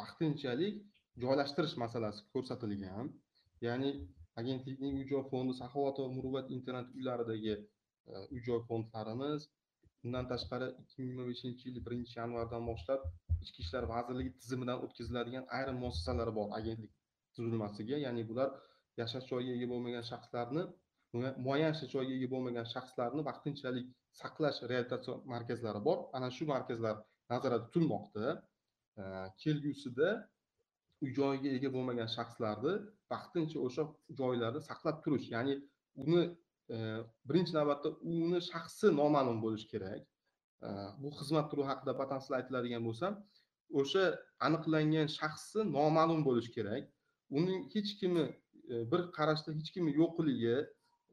[0.00, 0.74] vaqtinchalik
[1.22, 3.06] joylashtirish masalasi ko'rsatilgan
[3.66, 3.90] ya'ni
[4.40, 7.54] agentlikning uy joy fondi saxovat va muruvvat internet uylaridagi
[8.34, 9.40] uy joy fondlarimiz
[10.02, 13.00] bundan tashqari ikki ming yigirma beshinchi yil birinchi yanvardan boshlab
[13.44, 16.48] ichki ishlar vazirligi tizimidan o'tkaziladigan ayrim muassasalar bor.
[16.58, 16.92] Agentlik
[17.36, 18.48] tuzilmasiga ya'ni bular
[19.00, 20.62] yashash joyiga ega bo'lmagan shaxslarni
[21.46, 23.86] muayyan yashash joyiga ega bo'lmagan shaxslarni vaqtinchalik
[24.20, 25.98] saqlash reabilitatsiya markazlari bor.
[26.16, 26.96] Ana shu markazlar
[27.32, 28.26] nazarda tutilmoqda.
[29.42, 30.08] Kelgusida
[31.02, 32.72] uy joyiga ega bo'lmagan shaxslarni
[33.12, 33.82] vaqtincha o'sha
[34.20, 35.54] joylarda saqlab turish ya'ni
[36.02, 36.22] uni
[37.28, 40.02] birinchi navbatda uni shaxsi noma'lum bo'lishi kerak.
[41.02, 43.06] Bu xizmat turi haqida batafsil aytiladigan bo'lsa
[43.80, 44.04] o'sha
[44.46, 46.82] aniqlangan shaxsi noma'lum bo'lishi kerak.
[47.38, 48.24] Uning hech kimi
[48.92, 50.56] bir qarashda hech kimi yo'qligi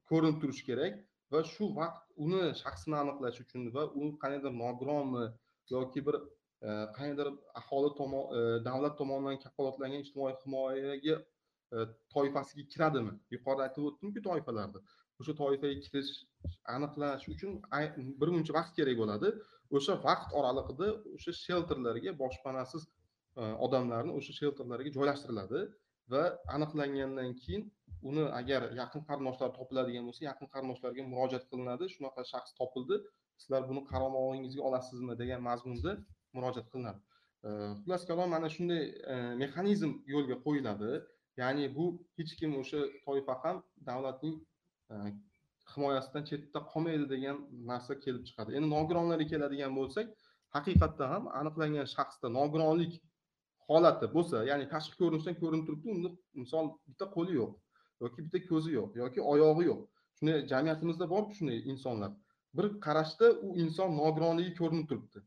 [0.10, 0.93] ko'rinib turishi kerak
[1.34, 5.26] va shu vaqt uni shaxsini aniqlash uchun va u qandaydir nogironmi
[5.76, 6.15] yoki bir
[6.98, 7.28] qandaydir
[7.62, 8.24] aholi tomon
[8.67, 11.17] davlat tomonidan kafolatlangan ijtimoiy himoyaga
[12.13, 13.13] toifasiga kiradimi?
[13.36, 14.80] Yuqorida aytib o'tdimku toifalarni
[15.21, 16.12] o'sha toifaga kirish
[16.75, 17.51] aniqlash uchun
[18.21, 19.30] bir muncha vaqt kerak bo'ladi.
[19.77, 22.84] O'sha vaqt oralig'ida o'sha shelterlarga boshpanasiz
[23.41, 25.60] e, odamlarni o'sha shelterlarga joylashtiriladi
[26.13, 26.23] va
[26.56, 27.63] aniqlangandan keyin
[28.10, 31.86] uni agar yaqin qarindoshlar topiladigan bo'lsa yaqin qarindoshlarga murojaat qilinadi.
[31.95, 32.95] Shunaqa shaxs topildi.
[33.41, 35.91] Sizlar buni qaramog'ingizga olasizmi degan mazmunda
[36.38, 36.99] murojaat qilinadi.
[37.47, 37.49] E,
[37.80, 40.91] xullas kalom mana shunday e, mexanizm yo'lga qo'yiladi.
[41.41, 41.86] Ya'ni bu
[42.17, 43.58] hech kim o'sha toifa ham
[43.89, 44.38] davlatning
[45.73, 47.38] himoyasidan chetda qolmaydi degan
[47.71, 48.56] narsa kelib chiqadi.
[48.58, 50.08] Endi nogironlarga keladigan bo'lsak
[50.56, 52.93] haqiqatdan ham aniqlangan shaxsda nogironlik
[53.69, 56.10] holati bo'lsa ya'ni tashqi ko'rinishdan ko'rinib turibdi unda
[56.43, 57.54] misol bitta qo'li yo'q
[58.04, 59.82] yoki bitta ko'zi yo'q yoki oyog'i yo'q.
[60.17, 62.12] Shunday jamiyatimizda borku shunday insonlar?
[62.58, 65.19] Bir qarashda u inson nogironligi ko'rinib turibdi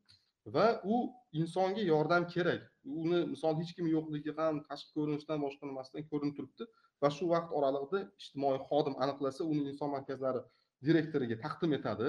[0.55, 0.97] va u
[1.41, 2.63] insonga yordam kerak.
[3.03, 6.65] Uni misol hech kim yo'qligi ham tashqi ko'rinishdan boshqa nimasidan ko'rinib turibdi.
[7.03, 10.41] Va shu vaqt oralig'ida ijtimoiy xodim aniqlasa uni inson markazlari
[10.87, 12.09] direktoriga taqdim etadi.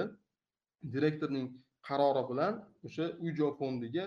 [0.94, 1.46] Direktorning
[1.88, 2.54] qarori bilan
[2.86, 4.04] o'sha uy joy fondiga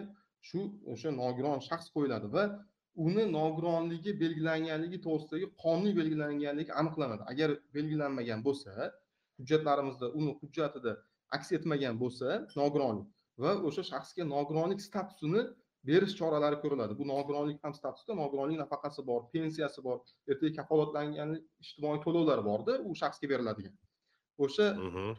[0.47, 0.59] shu
[0.93, 2.43] o'sha nogiron shaxs qo'yiladi va
[3.07, 7.23] uni nogironligi belgilanganligi to'g'risidagi qonuniy belgilanganligi aniqlanadi.
[7.31, 8.71] Agar belgilanmagan bo'lsa
[9.39, 10.91] hujjatlarimizda uni hujjatida
[11.37, 12.27] aks etmagan bo'lsa
[12.59, 13.07] nogironlik
[13.43, 15.41] va o'sha shaxsga nogironlik statusini
[15.89, 16.93] berish choralari ko'riladi.
[16.99, 19.97] Bu nogironlik ham statusida nogironlik nafaqasi bor pensiyasi bor
[20.31, 21.29] ertaga kafolatlangan
[21.63, 23.75] ijtimoiy to'lovlar borda u shaxsga beriladigan.
[24.45, 24.67] O'sha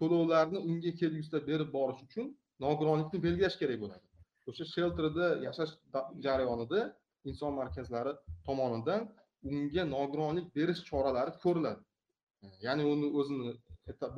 [0.00, 2.26] to'lovlarni unga kelgusida berib borish uchun
[2.66, 4.04] nogironlikni belgilash kerak bo'ladi.
[4.50, 5.72] O'sha shelterda yashash
[6.26, 6.80] jarayonida
[7.30, 8.12] inson markazlari
[8.46, 9.02] tomonidan
[9.50, 11.82] unga nogironlik berish choralari ko'riladi.
[12.66, 13.52] Ya'ni uni o'zini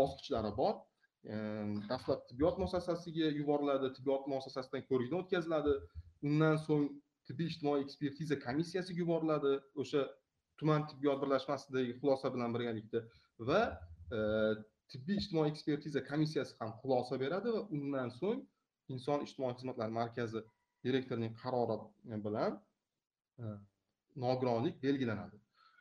[0.00, 0.74] bosqichlari bor.
[1.90, 5.72] Dastlab tibbiyot muassasasiga yuboriladi tibbiyot muassasasidan ko'rikdan o'tkaziladi
[6.26, 6.88] undan so'ng
[7.28, 9.52] tibbiy ijtimoiy ekspertiza komissiyasiga yuboriladi
[9.82, 10.02] o'sha
[10.60, 13.00] tuman tibbiyot birlashmasidagi xulosa bilan birgalikda
[13.48, 13.60] va
[14.16, 14.20] e,
[14.92, 18.40] tibbiy ijtimoiy ekspertiza komissiyasi ham xulosa beradi va undan so'ng
[18.94, 20.40] inson ijtimoiy xizmatlar markazi
[20.86, 21.76] direktorining qarori
[22.26, 22.58] bilan
[23.42, 23.44] e,
[24.24, 25.36] nogironlik belgilanadi.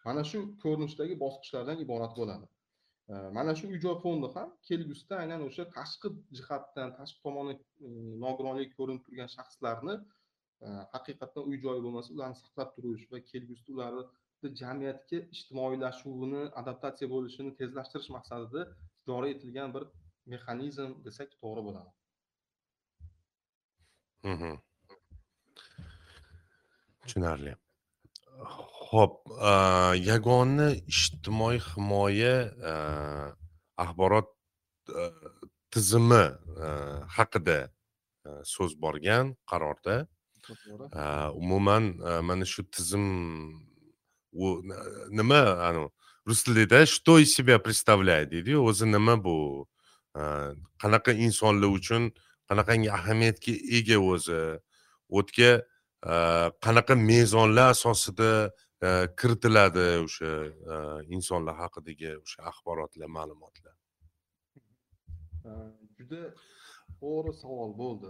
[0.05, 2.45] Mana shu ko'rinishdagi bosqichlardan iborat bo'ladi.
[3.11, 7.55] E, mana shu uy joy fondi ham kelgusida aynan o'sha tashqi jihatdan tashqi tomoni
[7.87, 9.97] e, ko'rinib turgan shaxslarni
[10.93, 14.03] haqiqatdan uy joyi bo'lmasa ularni saqlab turish va kelgusida ularni
[14.61, 18.61] jamiyatga ijtimoiylashuvini adaptatsiya bo'lishini tezlashtirish maqsadida
[19.07, 19.83] joriy etilgan bir
[20.33, 21.91] mexanizm desak to'g'ri bo'ladi
[24.31, 24.53] Mhm.
[27.01, 27.53] tushunarli
[28.89, 29.15] ho'p
[30.09, 32.35] yagona ijtimoiy himoya
[33.83, 34.29] axborot
[35.73, 36.23] tizimi
[37.17, 37.57] haqida
[38.53, 39.95] so'z borgan qarorda
[41.41, 41.83] umuman
[42.27, 43.05] mana shu tizim
[44.33, 44.61] u
[45.09, 45.89] nima anavi
[46.27, 49.67] rus tilida что из себя представляет deydiyu o'zi nima bu
[50.83, 52.11] qanaqa insonlar uchun
[52.49, 54.39] qanaqangi ahamiyatga ega o'zi
[55.17, 55.51] o'tga
[56.65, 58.31] qanaqa mezonlar asosida
[59.19, 60.31] kiritiladi o'sha
[61.15, 63.75] insonlar haqidagi o'sha axborotlar ma'lumotlar?
[65.97, 66.21] Juda
[67.01, 68.09] to'g'ri savol bo'ldi.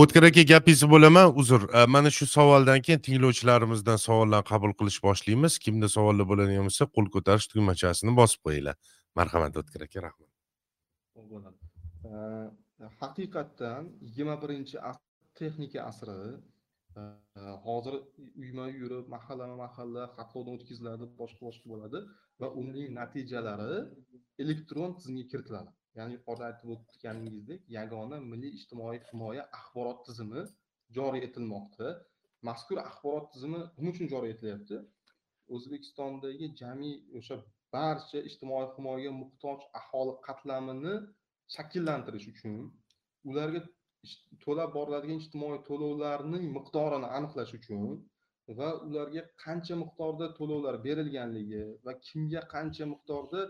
[0.00, 1.60] O'tkir aka gapingizni bo'laman uzr.
[1.94, 5.52] Mana shu savoldan keyin tinglovchilarimizdan savollarni qabul qilish boshlaymiz.
[5.64, 8.76] Kimda savollar bo'ladigan bo'lsa qo'l ko'tarish tugmachasini bosib qo'yinglar.
[9.18, 10.28] Marhamat o'tkir aka rahmat
[13.02, 14.76] haqiqatdan yigirma birinchi
[15.38, 16.18] texnika asri
[17.66, 17.94] hozir
[18.42, 21.98] uyma uy yurib mahallama mahalla xatlovdan o'tkaziladi boshqa boshqa bo'ladi
[22.40, 23.74] va uning natijalari
[24.42, 30.42] elektron tizimga kiritiladi ya'ni yuqorida aytib o'tganingizdek yagona milliy ijtimoiy himoya axborot tizimi
[30.96, 31.88] joriy etilmoqda.
[32.48, 34.76] Mazkur axborot tizimi nima uchun joriy etilyapti?
[35.54, 37.36] O'zbekistondagi jami o'sha
[37.74, 40.94] barcha ijtimoiy himoyaga muhtoj aholi qatlamini
[41.54, 42.54] shakllantirish uchun
[43.30, 43.60] ularga
[44.44, 47.88] to'lab boriladigan ijtimoiy to'lovlarning miqdorini aniqlash uchun
[48.58, 53.40] va ularga qancha miqdorda to'lovlar berilganligi va kimga qancha miqdorda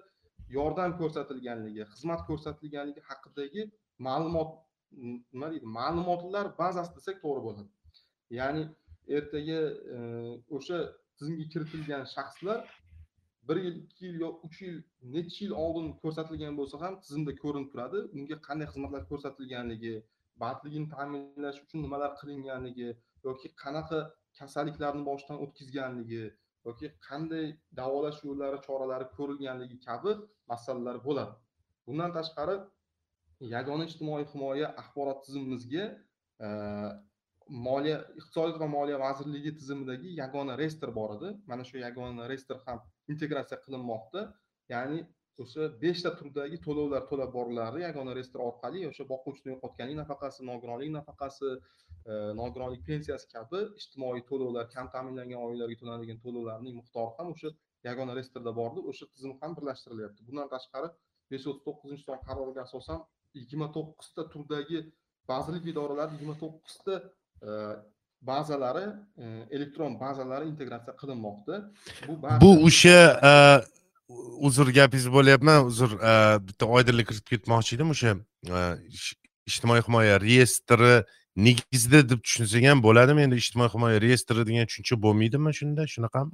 [0.57, 3.63] yordam ko'rsatilganligi xizmat ko'rsatilganligi haqidagi
[4.09, 4.51] ma'lumot
[5.33, 7.71] nima deydi ma'lumotlar bazasi desak to'g'ri bo'ladi.
[8.39, 8.63] Ya'ni
[9.17, 9.61] ertaga
[9.97, 9.99] e,
[10.57, 10.79] o'sha
[11.19, 12.61] tizimga kiritilgan shaxslar
[13.49, 14.77] bir yil ikki yil yo uch yil
[15.15, 17.99] necha yil oldin ko'rsatilgan bo'lsa ham tizimda ko'rinib turadi.
[18.17, 19.95] Unga qanday xizmatlar ko'rsatilganligi
[20.43, 22.91] bandligini ta'minlash uchun nimalar qilinganligi
[23.29, 24.01] yoki qanaqa
[24.39, 26.25] kasalliklarni boshdan o'tkazganligi
[26.66, 27.47] yoki qanday
[27.81, 30.12] davolash yo'llari choralari ko'rilganligi kabi
[30.53, 31.35] masalalar bo'ladi.
[31.87, 32.57] Bundan tashqari
[33.55, 35.85] yagona ijtimoiy himoya axborot tizimimizga
[37.66, 41.29] moliya iqtisodiyot va moliya vazirligi tizimidagi yagona reyestr bor edi.
[41.51, 42.79] Mana shu yagona reyestr ham
[43.12, 44.21] integratsiya qilinmoqda.
[44.75, 44.99] Ya'ni
[45.42, 51.48] o'sha beshta turdagi to'lovlar to'lab boriladi yagona reyestr orqali o'sha boquvchini yo'qotganlik nafaqasi nogironlik nafaqasi
[52.11, 57.53] e, nogironlik pensiyasi kabi ijtimoiy to'lovlar kam ta'minlangan oilalarga to'lanadigan to'lovlarning miqdori ham o'sha
[57.88, 60.88] yagona reyestrda bordi o'sha tizim ham birlashtirilyapti bundan tashqari
[61.31, 62.98] besh yuz o'ttiz to'qqizinchi son qaroriga asosan
[63.38, 64.79] yigirma to'qqizta turdagi
[65.33, 66.94] vazirlik idoralari yigirma to'qqizta
[67.48, 67.51] e,
[68.31, 68.87] bazalari
[69.22, 69.24] e,
[69.57, 71.55] elektron bazalari integratsiya qilinmoqda.
[72.42, 73.01] Bu o'sha
[74.49, 75.94] uzr gapingizni bo'lyapman uzr
[76.49, 77.94] bitta oydinlik kiritib ketmoqchi edim.
[77.94, 78.14] O'sha
[79.51, 80.92] ijtimoiy himoya reyestri
[81.47, 83.25] negizida deb tushunsak ham bo'ladimi?
[83.27, 85.87] Endi ijtimoiy himoya reyestri degan tushuncha bo'lmaydimi shunda?
[85.94, 86.33] Shunaqami?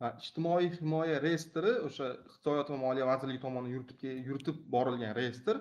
[0.00, 5.60] Ha, ijtimoiy himoya reyestri o'sha iqtisodiyot va moliya vazirligi tomonidan yuritib yuritib borilgan reyestr.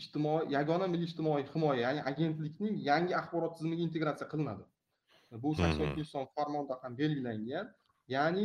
[0.00, 4.64] Ijtimoiy yagona milliy ijtimoiy himoya ya'ni agentlikning yangi axborot tizimiga integratsiya qilinadi.
[5.42, 7.66] Bu sakson ikkinchi son farmonda ham belgilangan
[8.14, 8.44] ya'ni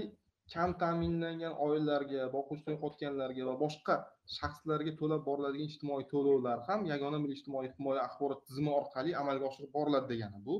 [0.51, 3.95] kam ta'minlangan oilalarga boquvchidan yo'qotganlarga va boshqa
[4.38, 9.71] shaxslarga to'lab boriladigan ijtimoiy to'lovlar ham yagona milliy ijtimoiy himoya axborot tizimi orqali amalga oshirib
[9.77, 10.56] boriladi degani bu.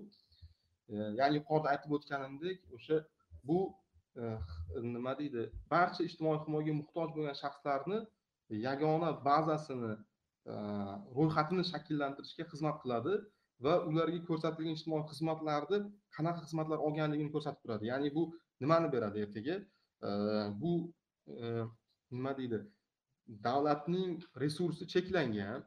[0.94, 2.98] E, ya'ni yuqorida aytib o'tganimdek o'sha
[3.50, 3.60] bu
[4.22, 4.24] e,
[4.96, 5.44] nima deydi
[5.74, 8.00] barcha ijtimoiy himoyaga muhtoj bo'lgan shaxslarni
[8.68, 9.94] yagona bazasini
[10.52, 10.54] e,
[11.20, 13.14] ro'yxatini shakllantirishga xizmat qiladi
[13.66, 15.80] va ularga ko'rsatilgan ijtimoiy xizmatlarni
[16.16, 17.92] qanaqa xizmatlar olganligini ko'rsatib turadi.
[17.92, 18.24] Ya'ni bu
[18.64, 19.56] nimani beradi ertaga?
[20.04, 20.10] Э,
[20.62, 20.94] bu
[21.28, 21.64] э,
[22.12, 22.60] nima deydi?
[23.48, 25.64] Davlatning resursi cheklangan.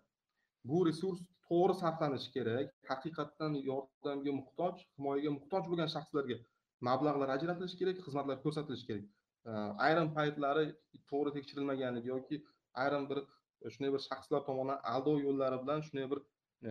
[0.70, 2.66] Bu resurs to'g'ri sarflanishi kerak.
[2.90, 6.36] Haqiqatdan yordamga muhtoj himoyaga muhtoj bo'lgan shaxslarga
[6.88, 9.06] mablag'lar ajratilishi kerak xizmatlar ko'rsatilishi kerak.
[9.48, 9.52] Э,
[9.86, 10.66] ayrim paytlari
[11.10, 12.36] to'g'ri tekshirilmaganligi yoki
[12.82, 13.18] ayrim bir
[13.64, 16.20] e, shunday bir shaxslar tomonidan aldov yo'llari bilan shunday bir
[16.68, 16.70] e,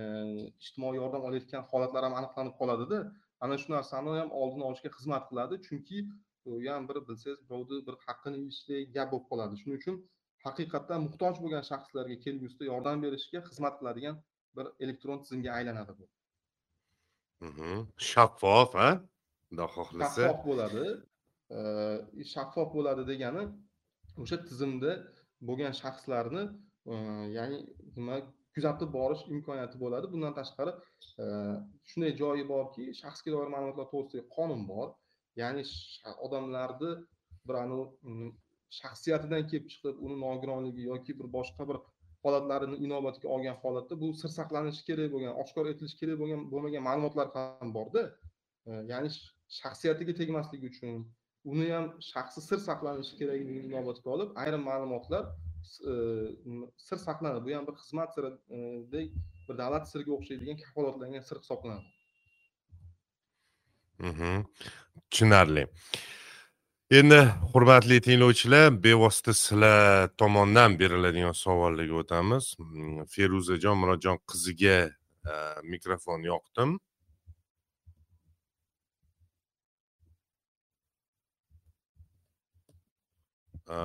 [0.63, 2.99] ijtimoiy yordam olayotgan holatlar ham aniqlanib qoladida.
[3.45, 5.61] Ana shu narsani ham oldini olishga xizmat qiladi.
[5.67, 5.97] Chunki
[6.45, 9.53] ham bir bilsangiz birovni bir haqqini yeyishdek gap bo'lib qoladi.
[9.61, 9.95] Shuning uchun
[10.45, 14.15] haqiqatdan muhtoj bo'lgan shaxslarga kelgusida yordam berishga xizmat qiladigan
[14.57, 16.05] bir elektron tizimga aylanadi bu.
[17.47, 17.71] Mhm.
[18.09, 18.89] shaffof a
[19.49, 20.23] xudo xohlasa.
[20.23, 20.85] Shaffof bo'ladi.
[22.33, 23.43] Shaffof bo'ladi degani
[24.23, 24.91] o'sha tizimda
[25.47, 26.43] bo'lgan shaxslarni
[27.37, 27.57] ya'ni
[27.97, 28.15] nima
[28.55, 30.05] kuzatib borish imkoniyati bo'ladi.
[30.13, 30.71] Bundan tashqari
[31.89, 34.87] shunday joyi borki shaxsga doir ma'lumotlar to'g'risidagi qonun bor
[35.41, 35.63] ya'ni
[36.25, 36.91] odamlarni
[37.47, 38.31] bir anavi
[38.79, 41.77] shaxsiyatidan kelib chiqib uni nogironligi yoki bir boshqa bir
[42.25, 47.27] holatlarini inobatga olgan holatda bu sir saqlanishi kerak bo'lgan oshkor etilishi kerak bo'lgan bo'lmagan ma'lumotlar
[47.35, 48.03] ham borda.
[48.91, 49.09] Ya'ni
[49.61, 51.03] shaxsiyatiga tegmasligi uchun
[51.51, 55.23] uni ham shaxsi sir saqlanishi kerakligini inobatga olib ayrim ma'lumotlar
[55.89, 55.93] e,
[56.87, 57.43] sir saqlanadi.
[57.45, 61.87] Bu ham bir xizmat siridek e, bir davlat siriga o'xshaydigan kafolatlangan sir hisoblanadi.
[64.09, 64.33] Mhm.
[65.09, 65.67] Tushunarli.
[66.91, 67.19] Endi
[67.53, 72.55] hurmatli tinglovchilar bevosita sizlar tomonidan beriladigan savollarga o'tamiz.
[72.59, 74.77] Mm, Feruzajon murodjon qiziga
[75.31, 76.77] e, mikrofon yoqdim.
[83.69, 83.77] E,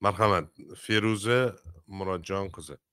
[0.00, 0.48] marhamat
[0.86, 1.38] feruza
[1.86, 2.83] murodjon qizi.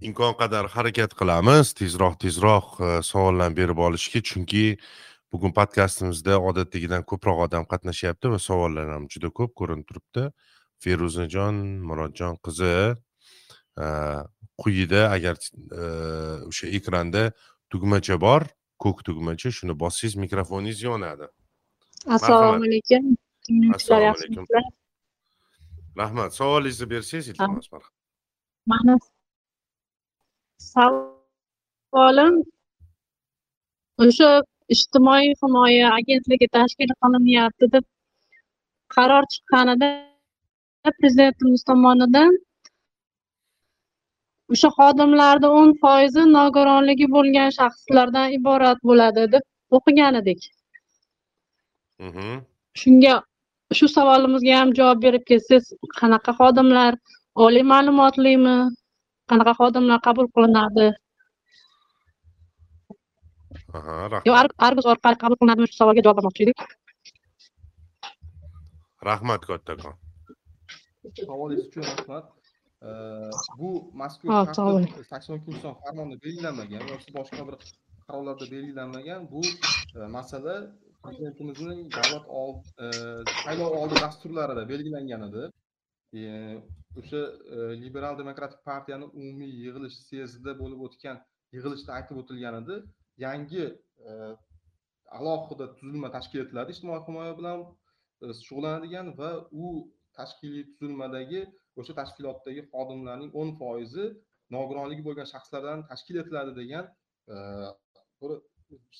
[0.00, 1.72] Imkon qadar harakat qilamiz.
[1.76, 4.22] Tezroq tezroq e, savollarni berib olishga.
[4.30, 4.64] Chunki
[5.32, 10.26] bugun podkastimizda odatdagidan ko'proq odam qatnashyapti va savollar ham juda ko'p ko'rinib turibdi.
[10.84, 12.74] Feruzajon murodjon qizi
[13.84, 13.86] e,
[14.62, 15.84] quyida agar e,
[16.48, 17.30] o'sha ekranda
[17.72, 18.48] tugmacha bor
[18.80, 21.30] ko'k tugmacha shuni bossangiz mikrofoningiz yonadi.
[22.06, 23.16] Assalomu alaykum.
[23.46, 24.68] Tinglovchilar Assalomu yaxshimisizlar
[26.00, 26.36] rahmat.
[26.40, 27.96] Savolingizni bersangiz iltimos marhamat.
[28.66, 28.98] Mani
[30.68, 32.34] savolim
[34.06, 34.30] o'sha
[34.74, 37.84] ijtimoiy himoya agentligi tashkil qilinyapti deb
[38.96, 39.88] qaror chiqqanida
[40.98, 42.32] prezidentimiz tomonidan
[44.54, 49.44] o'sha xodimlarni o'n foizi nogironligi bo'lgan shaxslardan iborat bo'ladi deb
[49.78, 50.40] o'qigan edik
[52.06, 52.28] Mhm.
[52.80, 53.14] shunga
[53.78, 55.66] shu savolimizga ham javob berib ketsangiz
[55.98, 56.92] qanaqa xodimlar
[57.46, 58.54] oliy ma'lumotlimi
[59.30, 60.88] qanaqa xodimlar qabul qilinadi?
[63.76, 66.58] Aha yo rahmat Ar- argus orqali qabul qilinadimi shu savolga javob olmoqchi edik.
[69.10, 69.94] Rahmat kattakon
[71.26, 72.24] savolingiz uchun rahmat.
[73.60, 74.28] Bu mazkur
[75.12, 77.56] sakson ikkinchi son farmonda belgilanmagan yoki boshqa bir
[78.06, 79.42] qarorlarda belgilanmagan bu
[79.96, 80.54] e, masala
[81.02, 82.24] prezidentimizning davlat
[82.84, 82.86] e,
[83.42, 85.42] saylov oldi dasturlarida belgilangan edi
[86.12, 87.20] o'sha
[87.54, 91.20] e, liberal demokratik partiyani umumiy yig'ilish syezdida bo'lib o'tgan
[91.56, 92.76] yig'ilishda aytib o'tilgan edi
[93.24, 93.64] yangi
[94.08, 94.10] e,
[95.18, 97.62] alohida tuzilma tashkil etiladi ijtimoiy himoya bilan
[98.24, 99.30] e, shug'ullanadigan va
[99.64, 99.70] u
[100.18, 101.40] tashkiliy tuzilmadagi
[101.80, 104.06] o'sha tashkilotdagi xodimlarning o'n foizi
[104.56, 106.84] nogironligi bo'lgan shaxslardan tashkil etiladi degan
[108.20, 108.32] bir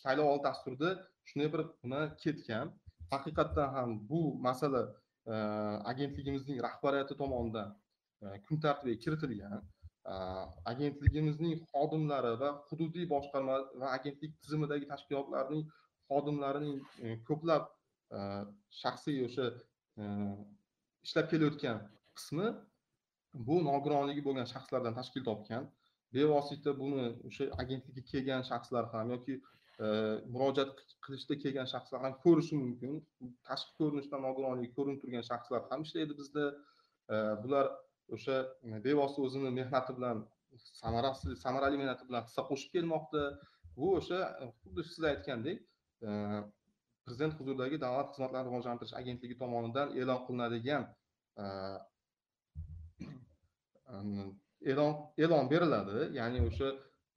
[0.03, 0.91] saylov oldi dasturida
[1.29, 2.67] shunday bir nima ketgan.
[3.13, 4.83] Haqiqatdan ham bu masala
[5.27, 7.75] agentligimizning rahbariyati tomonidan
[8.23, 9.59] e, kun tartibiga kiritilgan
[10.13, 10.15] e,
[10.73, 15.67] agentligimizning xodimlari va hududiy boshqarma va agentlik tizimidagi tashkilotlarning
[16.11, 17.69] xodimlarining e, ko'plab
[18.83, 19.45] shaxsiy o'sha
[21.07, 21.85] ishlab kelayotgan
[22.19, 22.49] qismi
[23.49, 25.69] bu nogironligi bo'lgan shaxslardan tashkil topgan.
[26.15, 29.37] Bevosita buni o'sha agentlikka kelgan shaxslar ham yoki
[30.35, 30.71] murojaat
[31.05, 32.93] qilishda kelgan shaxslar ham ko'rishi mumkin.
[33.49, 36.45] Tashqi ko'rinishdan nogironligi ko'rinib turgan shaxslar ham ishlaydi bizda.
[37.13, 37.67] E, bular
[38.17, 38.37] o'sha
[38.87, 40.23] bevosita o'zini mehnati bilan
[40.83, 43.23] samarasi samarali mehnati bilan hissa qo'shib kelmoqda.
[43.79, 44.21] Bu o'sha
[44.61, 45.59] xuddi siz aytgandek
[47.05, 50.85] prezident huzuridagi davlat xizmatlarini rivojlantirish agentligi tomonidan e'lon qilinadigan
[54.71, 54.93] e'lon
[55.25, 55.99] e'lon beriladi.
[56.19, 56.69] Ya'ni o'sha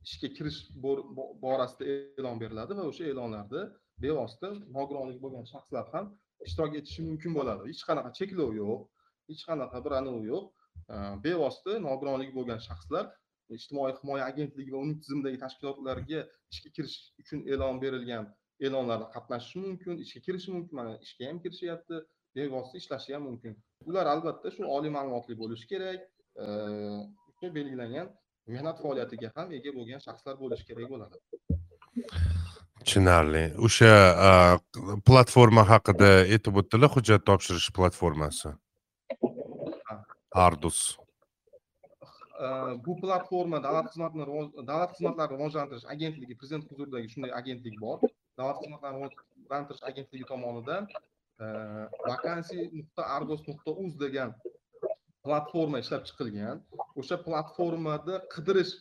[0.07, 0.59] ishga kirish
[1.45, 1.83] borasida
[2.19, 3.61] e'lon beriladi va o'sha e'lonlarda
[4.03, 6.05] bevosita nogironligi bo'lgan shaxslar ham
[6.47, 7.61] ishtirok etishi mumkin bo'ladi.
[7.71, 8.79] Hech qanaqa cheklov yo'q
[9.29, 10.45] hech qanaqa bir anavi yo'q
[11.25, 13.05] bevosita nogironligi bo'lgan shaxslar
[13.57, 16.19] ijtimoiy himoya agentligi va uning tizimidagi tashkilotlarga
[16.53, 18.25] ishga kirish uchun e'lon berilgan
[18.65, 21.95] e'lonlarda qatnashishi mumkin ishga kirishi mumkin mana ishga ham kirishyapti
[22.35, 23.53] bevosita ishlashi ham mumkin.
[23.89, 25.99] Ular albatta shu oliy ma'lumotli bo'lishi kerak
[26.43, 28.07] e, belgilangan
[28.47, 31.17] mehnat faoliyatiga ham ega bo'lgan shaxslar bo'lishi kerak bo'ladi.
[32.83, 33.43] Tushunarli.
[33.67, 33.93] O'sha
[35.09, 38.51] platforma haqida aytib o'tdilar hujjat topshirish platformasi.
[40.47, 40.79] Ardus.
[42.85, 44.25] Bu platforma davlat xizmatini
[44.69, 48.01] davlat xizmatlarini rivojlantirish agentligi prezident huzuridagi shunday agentlik bor.
[48.39, 50.89] Davlat xizmatlarini rivojlantirish agentligi tomonidan
[51.43, 51.45] e,
[52.09, 54.33] vakansiy nuqta argos nuqta uz degan
[55.25, 56.57] platforma ishlab chiqilgan
[56.99, 58.73] o'sha platformada qidirish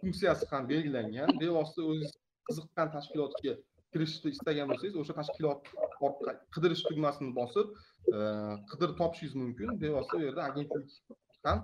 [0.00, 1.28] funksiyasi ham belgilangan.
[1.42, 2.12] Bevosita o'zingiz
[2.48, 3.52] qiziqqan tashkilotga
[3.92, 5.60] kirishni istagan bo'lsangiz o'sha tashkilot
[6.06, 7.66] orqali qidirish tugmasini bosib
[8.70, 9.68] qidirib topishingiz mumkin.
[9.84, 10.88] Bevosita u yerda agentlik
[11.46, 11.58] ham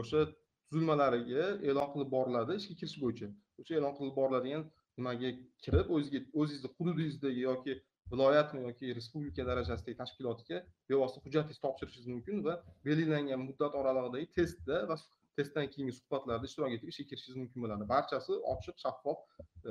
[0.00, 0.20] o'sha
[0.68, 3.28] tuzilmalariga e'lon qilib boriladi ishga kirish bo'yicha.
[3.60, 4.62] O'sha e'lon qilib boriladigan
[4.98, 5.30] nimaga
[5.64, 7.72] kirib o'zizga o'zingizni hududingizdagi yoki
[8.12, 12.54] viloyatmi yoki respublika darajasidagi tashkilotga bevosita hujjatingizni topshirishingiz mumkin va
[12.88, 14.96] belgilangan muddat oralig'idagi testda va
[15.36, 17.88] testdan keyingi suhbatlarda ishtirok etib ishga kirishingiz mumkin bo'ladi.
[17.94, 19.18] Barchasi ochiq shaffof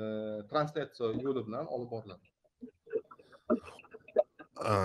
[0.00, 0.02] e,
[0.50, 2.26] translyatsiya yo'li bilan olib boriladi.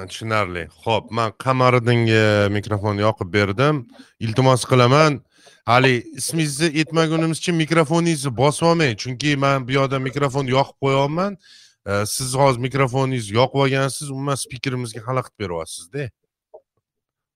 [0.09, 0.63] Tushunarli.
[0.83, 3.85] Ho'p man qamariddinga mikrofonni yoqib berdim.
[4.25, 5.21] Iltimos qilaman.
[5.71, 11.31] Hali ismingizni aytmagunimizcha mikrofoningizni bosib olmang chunki man bu yoqda mikrofonni yoqib qo'yyapman
[12.15, 16.03] siz hozir mikrofoningizni yoqib olgansiz umuman spikerimizga xalaqit beryapsizda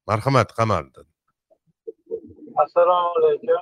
[0.09, 1.07] marhamat qamariddin
[2.63, 3.59] assalomu alaykum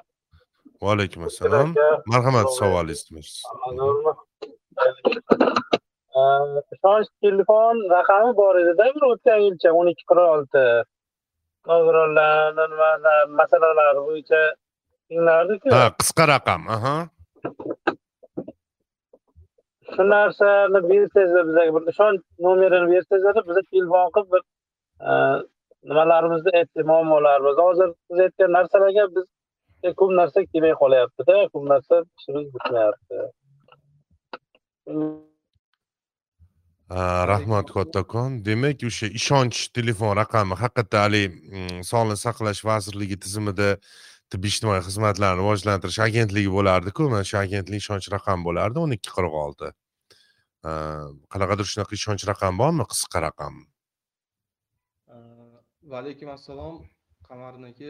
[0.81, 1.69] va alaykum assalom
[2.13, 3.21] marhamat savolingizni
[3.61, 4.13] ma'lummi
[6.75, 10.65] ishonch telefon raqami bor edida bir o'tgan yilcha o'n ikki qirq olti
[11.69, 12.65] nogironlarni
[13.39, 14.41] masalalar bo'yicha
[15.09, 16.95] tinglardiku ha qisqa raqam aha
[19.95, 24.43] shu narsani bersangizlar bizga bir ishonch nomerini bersangizlar biza telefon qilib bir
[25.09, 25.11] e,
[25.89, 29.25] nimalarimizni aytdik muammolarimizni hozir siz aytgan narsalarga biz
[29.83, 33.15] e, ko'p narsa kelmay qolyaptida ko'p narsa ishimiz bitmayapti.
[37.31, 43.69] Rahmat kattakon demak o'sha ishonch telefon raqami haqiqatda haligi mm, sog'liqni saqlash vazirligi tizimida
[44.34, 47.09] tibbiy ijtimoiy xizmatlarni rivojlantirish agentligi bo'lardiku.
[47.13, 49.69] Mana shu agentlik ishonch raqami bo'lardi o'n ikki qirq olti.
[51.34, 53.55] Qanaqadir shunaqa ishonch raqami bormi qisqa raqam?
[55.89, 56.75] Va alaykum assalom.
[57.30, 57.89] Qamariddin aka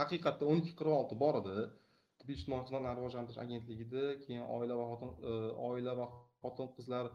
[0.00, 1.56] haqiqatda o'n ikki qirq olti bor edi.
[2.20, 5.10] Tibbiy ijtimoiy xizmatlarni rivojlantirish agentligida keyin oila va xotin
[5.68, 6.06] oila va
[6.42, 7.10] xotin qizlar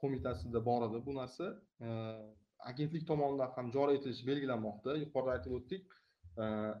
[0.00, 0.98] qo'mitasida bor edi.
[1.06, 1.46] Bu narsa
[2.70, 4.90] agentlik tomonidan ham joriy etilishi belgilanmoqda.
[5.04, 5.84] Yuqorida aytib o'tdik.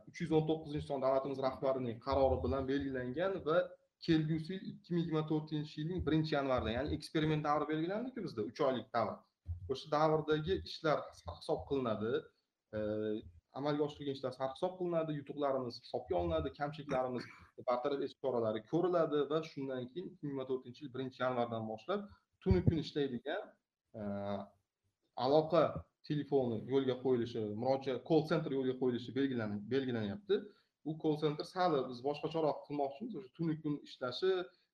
[0.08, 3.58] Uch yuz o'n to'qqizinchi son davlatimiz rahbarining qarori bilan belgilangan va
[4.06, 8.60] kelgusi yil ikki ming yigirma to'rtinchi yilning birinchi yanvarida ya'ni eksperiment davri belgilandiku bizda uch
[8.68, 9.16] oylik davr.
[9.72, 12.12] O'sha davrdagi ishlar sarhisob qilinadi.
[13.58, 17.24] Amalga oshirilgan ishlar sarhisob qilinadi yutuqlarimiz hisobga olinadi kamchiliklarimiz
[17.68, 22.00] bartaraf etish choralari ko'riladi va shundan keyin ikki ming yigirma to'rtinchi yil birinchi yanvardan boshlab
[22.42, 23.42] tunu kun ishlaydigan
[25.24, 25.64] aloqa
[26.10, 30.36] telefoni yo'lga qo'yilishi murojaat call center yo'lga qo'yilishi belgilan- belgilanyapti.
[30.84, 34.32] Bu call center sal biz boshqacharoq qilmoqchimiz o'sha tunu kun ishlashi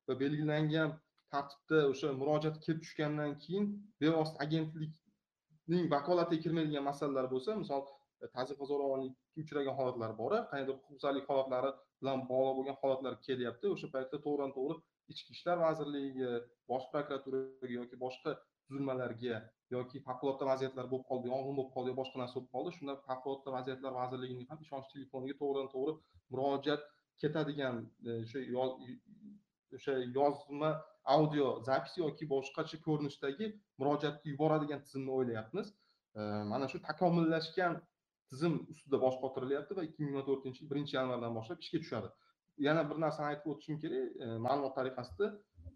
[0.08, 0.90] va belgilangan
[1.34, 3.64] tartibda o'sha murojaat kelib tushgandan keyin
[4.02, 7.82] bevosita agentlikning vakolatiga kirmaydigan masalalar bo'lsa misol
[8.22, 11.70] e, tazyiqqa zo'ravonlikka uchragan holatlar bor qandaydir huquqbuzarlik holatlari
[12.00, 14.76] bilan bog'liq bo'lgan holatlar kelyapti o'sha paytda to'g'ridan to'g'ri
[15.12, 16.32] ichki ishlar vazirligiga
[16.72, 18.30] bosh prokuraturaga yoki boshqa
[18.66, 19.36] tuzilmalarga
[19.76, 23.54] yoki favqulodda vaziyatlar bo'lib qoldi yong'in bo'lib qoldi yo boshqa narsa bo'lib qoldi shunda favqulodda
[23.56, 25.92] vaziyatlar vazirligining ham ishonch telefoniga to'g'ridan to'g'ri
[26.32, 26.82] murojaat
[27.22, 27.76] ketadigan
[28.08, 28.76] e, o'sha yo-
[29.76, 30.70] o'sha yozma
[31.16, 33.46] audio zapis yoki boshqacha ko'rinishdagi
[33.80, 35.66] murojaatni yuboradigan tizimni o'ylayapmiz.
[36.18, 36.20] E,
[36.52, 37.74] mana shu takomillashgan
[38.30, 42.08] tizim ustida bosh qotirilyapti va ikki ming yigirma to'rtinchi yil birinchi yanvardan boshlab ishga tushadi.
[42.66, 45.26] Yana bir narsani aytib o'tishim kerak e, ma'lumot tariqasida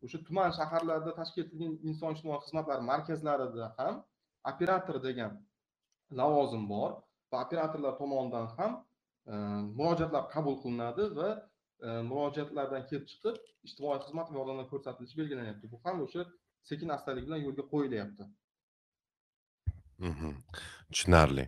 [0.05, 3.95] o'sha tuman shaharlarda tashkil etilgan inson ijtimoiy xizmatlar markazlarida ham
[4.53, 5.33] operator degan
[6.21, 6.91] lavozim bor
[7.33, 8.73] va operatorlar tomonidan ham
[9.33, 9.35] e,
[9.79, 11.29] murojaatlar qabul qilinadi va
[11.87, 13.37] e, murojaatlardan kelib chiqib
[13.69, 16.23] ijtimoiy xizmat va yordamlar ko'rsatilishi belgilanyapti bu ham o'sha
[16.71, 18.25] sekin astalik bilan yo'lga qo'yilyapti
[20.09, 20.31] Mhm.
[20.93, 21.45] tushunarli.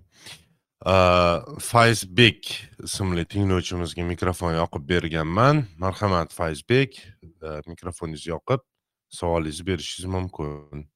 [0.86, 5.66] Э, fayzbek ismli tinglovchimizga mikrofon yoqib berganman.
[5.76, 6.96] Marhamat fayzbek.
[7.42, 8.64] Э, Mikrofoningizni yoqib
[9.12, 10.88] savolingizni berishingiz mumkin.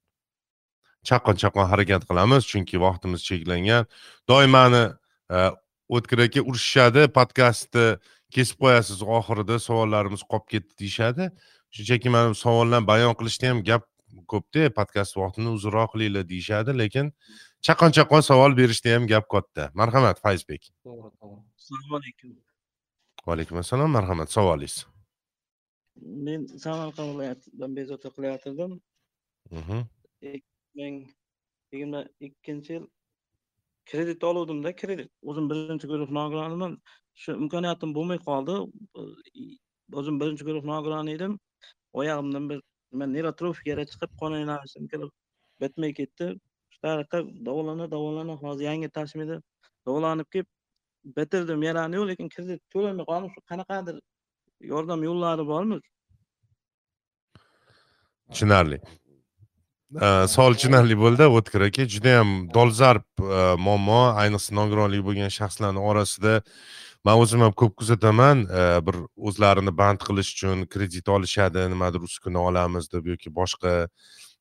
[1.05, 3.85] Chaqqon chaqqon harakat qilamiz chunki vaqtimiz cheklangan.
[4.29, 4.83] Doimani
[5.29, 5.51] э,
[5.87, 7.87] o'tkir aka urishishadi podkastni
[8.33, 11.29] kesib qo'yasiz oxirida savollarimiz qolib ketdi deyishadi.
[11.75, 13.85] Shunchaki mana bu savollarni bayon qilishda ham gap
[14.33, 17.13] ko'pda podkast vaqtini uzunroq qilinglar deyishadi lekin
[17.65, 21.39] chaqqon chaqqon savol berishda ham gap katta marhamat fayzbek to'g'ri to'g'ri.
[21.59, 22.29] Assalomu alaykum.
[23.25, 24.29] Va alaykum assalom marhamat.
[24.37, 24.75] Savolingiz?
[26.25, 28.71] Men samarqand viloyatidan bezovta qilayotgandim
[29.57, 29.79] Mhm.
[30.79, 30.95] ming
[31.71, 32.85] yigirma ikkinchi yil
[33.89, 36.73] kredit oluvdimda kredit o'zim birinchi guruh nogironiman
[37.21, 38.55] shu imkoniyatim bo'lmay qoldi.
[39.99, 41.33] O'zim birinchi guruh nogironi edim
[41.99, 42.59] oyog'imdan bir
[42.91, 45.11] nima neyrotrofikaga chiqib qon aylanishim kirib
[45.61, 46.25] bitmay ketdi
[46.75, 49.39] shu tariqa davolana davolana hozir yangi tashmida
[49.87, 50.49] davolanib kelib
[51.17, 51.63] bitirdim.
[51.69, 53.95] Yarani yo'q lekin kredit to'lamay qoldim shu qanaqadir
[54.73, 55.79] yordam yo'llari bormi?
[58.31, 58.79] Tushunarli
[60.33, 61.83] savol tushunarli bo'ldi o'tkir aka.
[61.95, 63.05] Judayam dolzarb
[63.65, 64.01] muammo.
[64.21, 66.33] Ayniqsa nogironligi bo'lgan shaxslarni orasida
[67.05, 68.37] man o'zim ham ko'p kuzataman.
[68.87, 68.95] Bir
[69.29, 71.67] o'zlarini band qilish uchun kredit olishadi.
[71.73, 73.73] Nimadir uskuna olamiz deb yoki boshqa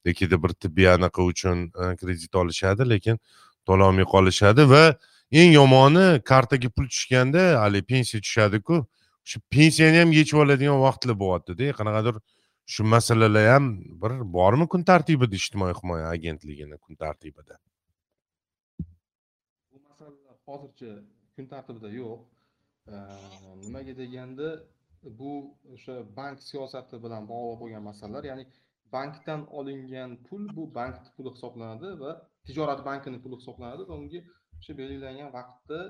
[0.05, 3.19] yokida bir tibbiy anaqa uchun e, kredit olishadi lekin
[3.69, 4.85] to'lolmay qolishadi va
[5.41, 8.85] eng yomoni kartaga pul tushganda haligi pensiya tushadiku.
[9.31, 12.17] Shu pensiyani ham yechib oladigan vaqtlar bo'lyaptida qanaqadir
[12.73, 13.65] shu masalalar ham
[14.03, 17.55] bir bormi kun tartibida ijtimoiy himoya agentligini kun tartibida?
[19.73, 20.91] Bu masalalar hozircha
[21.37, 22.21] kun tartibida yo'q.
[22.93, 22.95] E,
[23.65, 24.49] nimaga deganda
[25.21, 25.33] bu
[25.75, 28.45] o'sha bank siyosati bilan bog'liq bo'lgan masalalar ya'ni
[28.97, 32.11] bankdan olingan pul bu bank puli hisoblanadi va
[32.47, 34.21] tijorat bankini puli hisoblanadi va unga
[34.59, 35.81] o'sha belgilangan vaqtda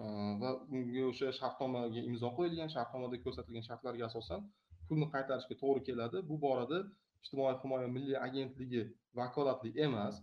[0.00, 0.02] e,
[0.42, 4.40] va unga o'sha shartnomaga imzo qo'yilgan shartnomada ko'rsatilgan shartlarga asosan
[4.88, 6.16] pulni qaytarishga to'g'ri keladi.
[6.30, 6.78] Bu borada
[7.22, 8.82] ijtimoiy himoya milliy agentligi
[9.18, 10.14] vakolatli emas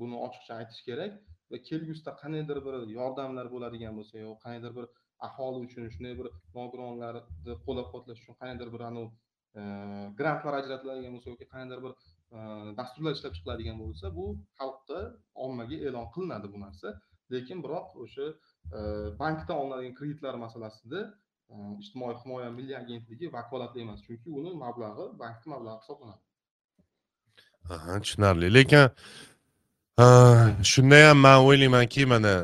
[0.00, 1.12] buni ochiqcha aytish kerak
[1.50, 4.86] va kelgusida qandaydir bir yordamlar bo'ladigan bo'lsa yo qandaydir bir
[5.28, 6.28] aholi uchun shunday bir
[6.58, 9.08] nogironlarni qo'llab quvvatlash uchun qandaydir bir anavi
[9.58, 9.62] Э,
[10.18, 11.92] grantlar ajratiladigan bo'lsa yoki qandaydir bir
[12.38, 12.40] э,
[12.80, 14.26] dasturlar ishlab chiqiladigan bo'lsa bu
[14.60, 15.00] xalqqa
[15.46, 16.88] ommaga e'lon qilinadi bu narsa.
[17.32, 18.26] Lekin biroq o'sha
[18.76, 18.80] e,
[19.18, 21.00] bankdan olinadigan kreditlar masalasida
[21.52, 26.22] e, ijtimoiy himoya milliy agentligi vakolatli emas chunki uni mablag'i bankni mablag'i hisoblanadi.
[27.74, 28.48] Aha tushunarli.
[28.56, 28.84] Lekin
[30.04, 30.06] e,
[30.72, 32.34] shunda ham man o'ylaymanki mana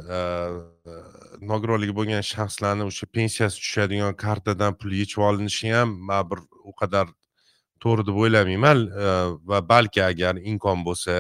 [1.51, 6.41] nogironligi bo'lgan shaxslarni o'sha pensiyasi tushadigan kartadan pul yechib olinishi ham man bir
[6.71, 7.07] u qadar
[7.83, 8.79] to'g'ri deb o'ylamayman.
[9.49, 11.15] Va balki agar imkon bo'lsa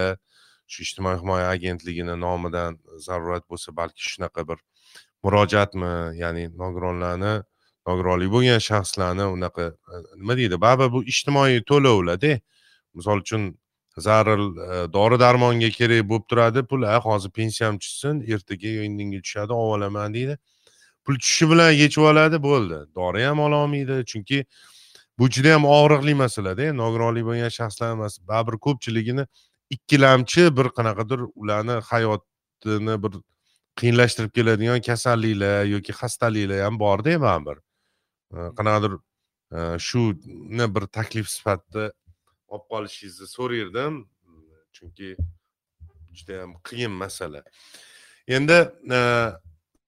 [0.73, 4.59] shu ijtimoiy himoya agentligini nomidan zarurat bo'lsa balki shunaqa bir
[5.25, 7.35] murojaatmi ya'ni nogironlarni
[7.89, 9.65] nogironligi bo'lgan shaxslarni unaqa
[10.21, 10.57] nima deydi?
[10.67, 12.33] Baribir bu ijtimoiy to'lovlarda
[12.99, 13.43] misol uchun
[13.99, 16.63] zarur e, dori darmonga kerak bo'lib turadi.
[16.67, 20.39] Pul a hozir pensiyam tushsin ertaga indinga tushadi olib olaman deydi.
[21.05, 22.79] Pul tushishi bilan yechib oladi bo'ldi.
[22.95, 24.45] Dori ham ololmaydi chunki
[25.19, 28.19] bu juda yam og'riqli masalada nogironlik bo'lgan shaxslar emas.
[28.29, 29.27] Baribir ko'pchiligini
[29.71, 33.13] ikkilamchi bir qanaqadir ularni hayotini bir
[33.81, 37.59] qiyinlashtirib keladigan kasalliklar yoki xastaliklar ham borda baribir.
[38.37, 38.93] E, qanaqadir
[39.57, 41.93] e, shuni bir taklif sifatida
[42.49, 44.05] olib qolishingizni so'rardim
[44.77, 45.17] chunki
[46.19, 47.43] judayam qiyin masala.
[48.29, 48.59] Endi
[48.99, 49.01] e,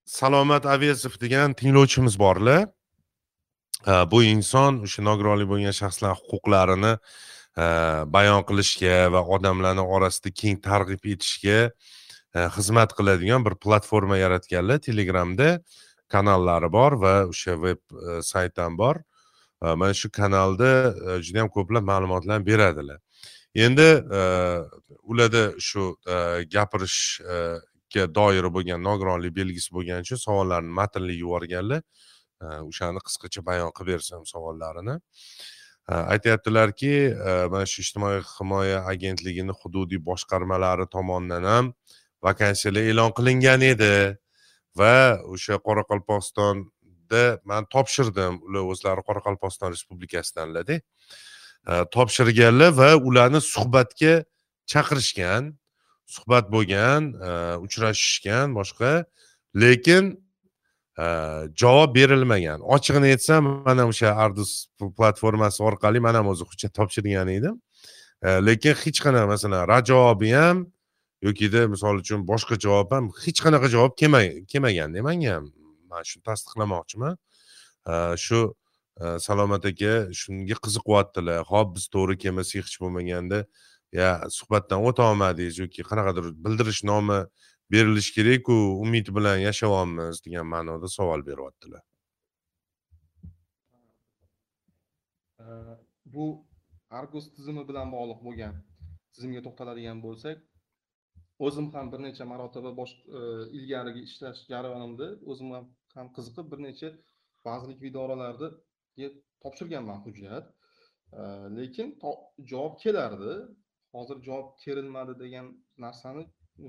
[0.05, 2.69] salomat avezov degan tinglovchimiz borlar
[3.87, 7.67] e, bu inson o'sha nogironlik bo'lgan shaxslar huquqlarini e,
[8.15, 11.61] bayon qilishga va odamlarni orasida keng targ'ib etishga
[12.57, 14.79] xizmat qiladigan bir platforma yaratganlar.
[14.89, 15.49] Telegramda
[16.13, 17.81] kanallari bor va o'sha veb
[18.23, 19.01] sayt ham bor.
[19.63, 20.95] Mana shu kanalda
[21.25, 22.99] juda yam ko'plab ma'lumotlar beradilar.
[23.55, 23.89] Endi
[25.03, 25.97] ularda shu
[26.55, 31.83] gapirishga doir bo'lgan nogironlik belgisi bo'lgani uchun savollarni matnli yuborganlar
[32.71, 34.95] o'shani qisqacha bayon qilib bersam savollarini
[35.89, 36.93] aytyaptilarki
[37.53, 41.73] mana shu ijtimoiy himoya agentligini hududiy boshqarmalari tomonidan ham
[42.27, 43.95] vakansiyalar e'lon qilingan edi
[44.81, 44.97] va
[45.35, 46.67] o'sha qoraqalpog'iston
[47.09, 48.43] qoraqalpog'istonda man topshirdim.
[48.43, 50.81] Ular o'zlari qoraqalpog'iston respublikasidanlarda.
[51.93, 54.25] Topshirganlar va ularni suhbatga
[54.67, 55.55] chaqirishgan
[56.07, 57.15] suhbat bo'lgan
[57.65, 59.05] uchrashishgan boshqa.
[59.55, 60.17] Lekin
[61.57, 62.61] javob berilmagan.
[62.61, 67.61] Ochig'ini aytsam mana o'sha ardus platformasi orqali man ham o'zi hujjat topshirgan edim.
[68.23, 70.67] Lekin hech qanaqa masalan rad javobi ham
[71.23, 75.45] yokida misol uchun boshqa javob ham hech qanaqa javob kelma- kelmaganda manga ham
[75.91, 77.14] man shuni tasdiqlamoqchiman.
[78.24, 78.41] Shu
[79.26, 81.41] salomat aka shunga qiziqyaptilar.
[81.53, 83.39] Hop biz to'g'ri kelmasak hech bo'lmaganda.
[84.01, 87.18] Ya suhbatdan o'ta olmadingiz yoki qanaqadir bildirishnoma
[87.72, 91.82] berilishi kerakku umid bilan yashayapmiz degan ma'noda savol beryaptilar.
[96.14, 96.24] Bu
[96.99, 98.55] argus tizimi bilan bog'liq bo'lgan
[99.14, 100.39] tizimga to'xtaladigan bo'lsak
[101.47, 103.20] o'zim ham bir necha marotaba bosh e,
[103.59, 105.66] ilgarigi ishlash jarayonimda o'zim ham
[105.97, 106.89] ham qiziqib bir necha
[107.49, 108.49] vazirlik va idoralarga
[109.45, 110.47] topshirganman hujjat.
[111.18, 111.22] E,
[111.59, 111.89] lekin
[112.53, 113.34] javob kelardi.
[113.97, 115.47] Hozir javob kerilmadi degan
[115.84, 116.24] narsani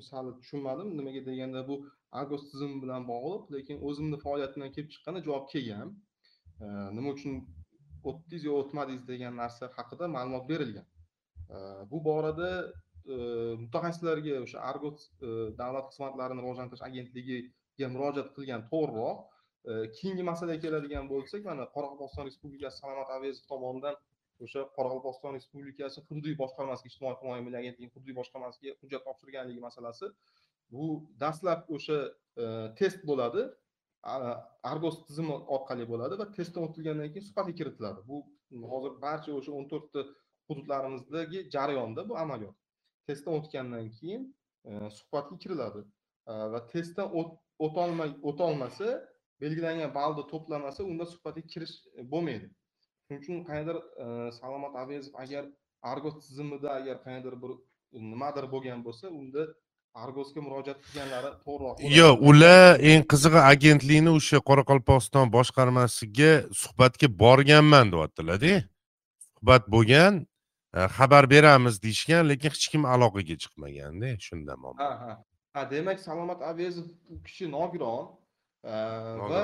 [0.09, 0.89] sal tushunmadim.
[0.99, 1.76] Nimaga deganda bu
[2.22, 5.89] agos tizimi bilan bog'liq lekin o'zimni faoliyatimdan kelib chiqqanda javob kelgan.
[6.63, 6.67] E,
[6.97, 7.34] nima uchun
[8.09, 10.88] o'tdingiz yo o'tmadingiz degan narsa haqida ma'lumot berilgan.
[11.91, 12.49] Bu borada
[13.64, 14.99] mutaxassislarga o'sha argot
[15.62, 19.20] davlat xizmatlarini rivojlantirish agentligiga murojaat qilgan to'g'riroq
[19.97, 23.95] keyingi masalaga keladigan bo'lsak mana qoraqalpog'iston respublikasi salomat avezov tomonidan
[24.45, 30.12] o'sha qoraqalpog'iston respublikasi hududiy boshqarmasiga ijtimoiy himoya milliy agentligi hududiy boshqarmasiga hujjat topshirganligi masalasi.
[30.74, 30.86] Bu
[31.24, 31.97] dastlab o'sha
[32.80, 33.43] test bo'ladi
[34.72, 37.99] argos tizimi orqali bo'ladi va testdan o'tilgandan keyin suhbatga kiritiladi.
[38.10, 38.18] Bu
[38.74, 40.01] hozir barcha o'sha o'n to'rtta
[40.49, 42.57] hududlarimizdagi jarayonda bu amaliyot.
[43.10, 44.22] Testdan o'tgandan keyin
[44.68, 45.82] e, suhbatga kiriladi
[46.32, 47.38] e, va testdan o't-
[48.30, 48.88] o'tolmasa
[49.43, 52.47] belgilangan ballni to'plamasa unda suhbatga kirish e, bo'lmaydi.
[53.05, 53.78] Shuning uchun qaniydir
[54.39, 55.43] salomat avezov agar
[55.91, 57.51] argos tizimida agar qaniydir bir
[58.12, 59.43] nimadir bo'lgan bo'lsa unda
[60.03, 66.32] argosga murojaat qilganlari to'g'riroq yo'q ular eng qizig'i agentlikni o'sha qoraqalpog'iston boshqarmasiga
[66.62, 68.53] suhbatga borganman deyaptilarda
[69.26, 70.14] suhbat bo'lgan
[70.74, 75.24] xabar beramiz deyishgan lekin hech kim aloqaga chiqmaganda shunda muammo ha ha.
[75.53, 78.05] Ha demak salomat avezov u kishi nogiron
[78.63, 79.41] va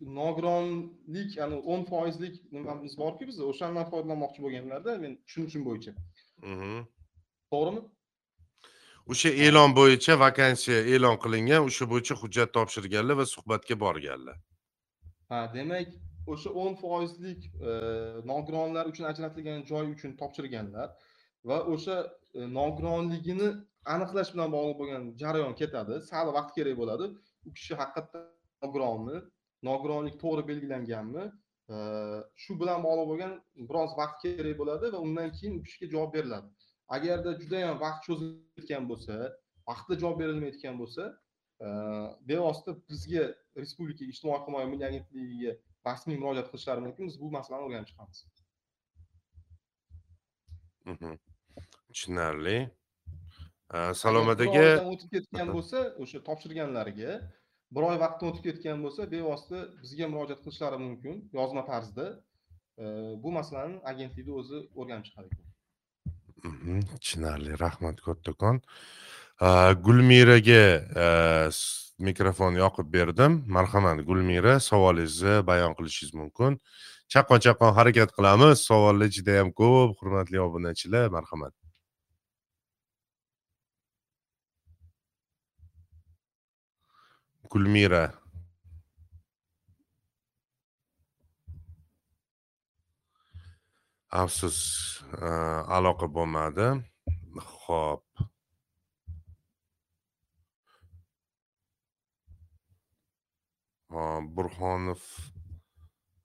[0.00, 5.92] nogironlik ya'ni o'n foizlik nimamiz borku biza o'shandan foydalanmoqchi bo'lganlarda men tushunishim bo'yicha.
[6.42, 6.84] Mhm.
[7.52, 7.82] to'g'rimi?
[9.12, 14.36] O'sha e'lon bo'yicha vakansiya e'lon qilingan o'sha bo'yicha hujjat topshirganlar va suhbatga borganlar.
[15.30, 15.88] Ha demak
[16.32, 17.72] o'sha o'n foizlik e,
[18.30, 20.88] nogironlar uchun ajratilgan joy uchun topshirganlar
[21.50, 21.96] va o'sha
[22.38, 23.50] e, nogironligini
[23.94, 26.00] aniqlash bilan bog'liq bo'lgan jarayon ketadi.
[26.10, 27.06] Sal vaqt kerak bo'ladi.
[27.46, 28.26] U kishi haqiqatdan
[28.64, 29.16] nogironmi?
[29.68, 31.24] Nogironlik to'g'ri belgilanganmi?
[31.74, 31.76] E,
[32.42, 33.32] shu bilan bog'liq bo'lgan
[33.68, 36.48] biroz vaqt kerak bo'ladi va undan keyin u kishiga javob beriladi.
[36.96, 39.16] Agarda judayam vaqt cho'zilayotgan bo'lsa
[39.70, 41.04] vaqtida javob berilmayotgan bo'lsa
[42.30, 43.24] bevosita bizga
[43.62, 45.52] respublika ijtimoiy himoya milliy agentligiga
[45.88, 48.18] rasmiy murojaat qilishlari mumkin biz bu masalani o'rganib chiqamiz.
[50.92, 51.12] Mhm.
[51.88, 52.58] tushunarli.
[54.72, 57.12] Oydan o'tib ketgan bo'lsa o'sha topshirganlariga
[57.74, 62.06] bir oy vaqtdan o'tib ketgan bo'lsa bevosita bizga murojaat qilishlari mumkin yozma tarzda.
[63.22, 65.46] Bu masalani agentlikda o'zi o'rganib chiqar ekan.
[66.50, 67.52] Mhm, tushunarli.
[67.64, 68.56] Rahmat kattakon
[69.86, 70.64] gulmiraga
[72.08, 73.32] mikrofon yoqib berdim.
[73.56, 76.52] Marhamat gulmira savolingizni bayon qilishingiz mumkin.
[77.12, 78.56] Chaqqon chaqqon harakat qilamiz.
[78.70, 81.54] Savollar juda yam ko'p hurmatli obunachilar marhamat.
[87.50, 88.04] Gulmira.
[94.22, 94.58] Afsus
[95.26, 96.68] eh, aloqa bo'lmadi.
[97.64, 98.29] Ho'p
[103.90, 105.00] burxonov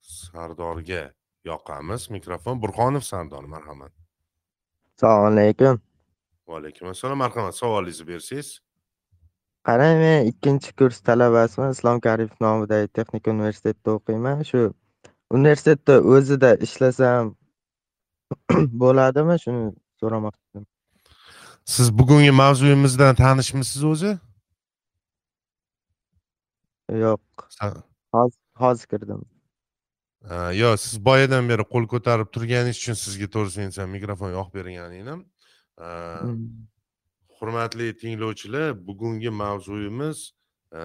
[0.01, 1.11] sardorga
[1.45, 2.09] yoqamiz.
[2.09, 3.91] Mikrofon burxonov sardor marhamat.
[4.95, 5.81] Assalomu alaykum
[6.47, 7.55] va alaykum assalom marhamat.
[7.61, 8.59] Savolingizni bersangiz.
[9.67, 14.45] Qarang men ikkinchi kurs talabasiman islom karimov nomidagi texnika universitetida o'qiyman.
[14.51, 14.61] Shu
[15.37, 17.33] universitetda o'zida ishlasam
[18.83, 19.41] bo'ladimi?
[19.43, 19.65] Shuni
[20.01, 20.65] so'ramoqchi edim
[21.65, 24.17] siz bugungi mavzuyimizdan tanishmisiz o'zi
[26.89, 27.21] yo'q.
[28.13, 29.25] Hozir hozir kirdim.
[30.29, 34.93] Ha, yo'q siz boyadan beri qo'l ko'tarib turganingiz uchun sizga to'g'risini aytsam mikrofon yoqib bergan
[35.01, 35.25] edim.
[35.79, 36.67] Ha, Mm.
[37.39, 40.31] hurmatli tinglovchilar bugungi mavzuyimiz
[40.71, 40.81] e,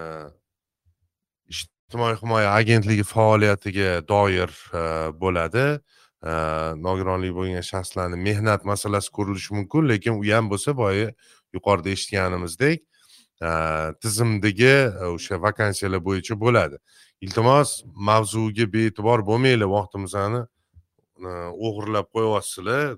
[1.53, 4.83] ijtimoiy himoya agentligi faoliyatiga doir e,
[5.21, 5.65] bo'ladi.
[6.23, 6.31] E,
[6.85, 11.07] nogironligi bo'lgan shaxslarni mehnat masalasi ko'rilishi mumkin lekin u ham bo'lsa boya
[11.55, 12.83] yuqorida eshitganimizdek
[14.01, 14.73] tizimdagi
[15.03, 16.77] e, o'sha vakansiyalar bo'yicha bo'ladi.
[17.25, 17.69] Iltimos
[18.09, 20.41] mavzuga bee'tibor bo'lmanglar vaqtimizni
[21.67, 22.97] o'g'irlab qo'yyapsizlar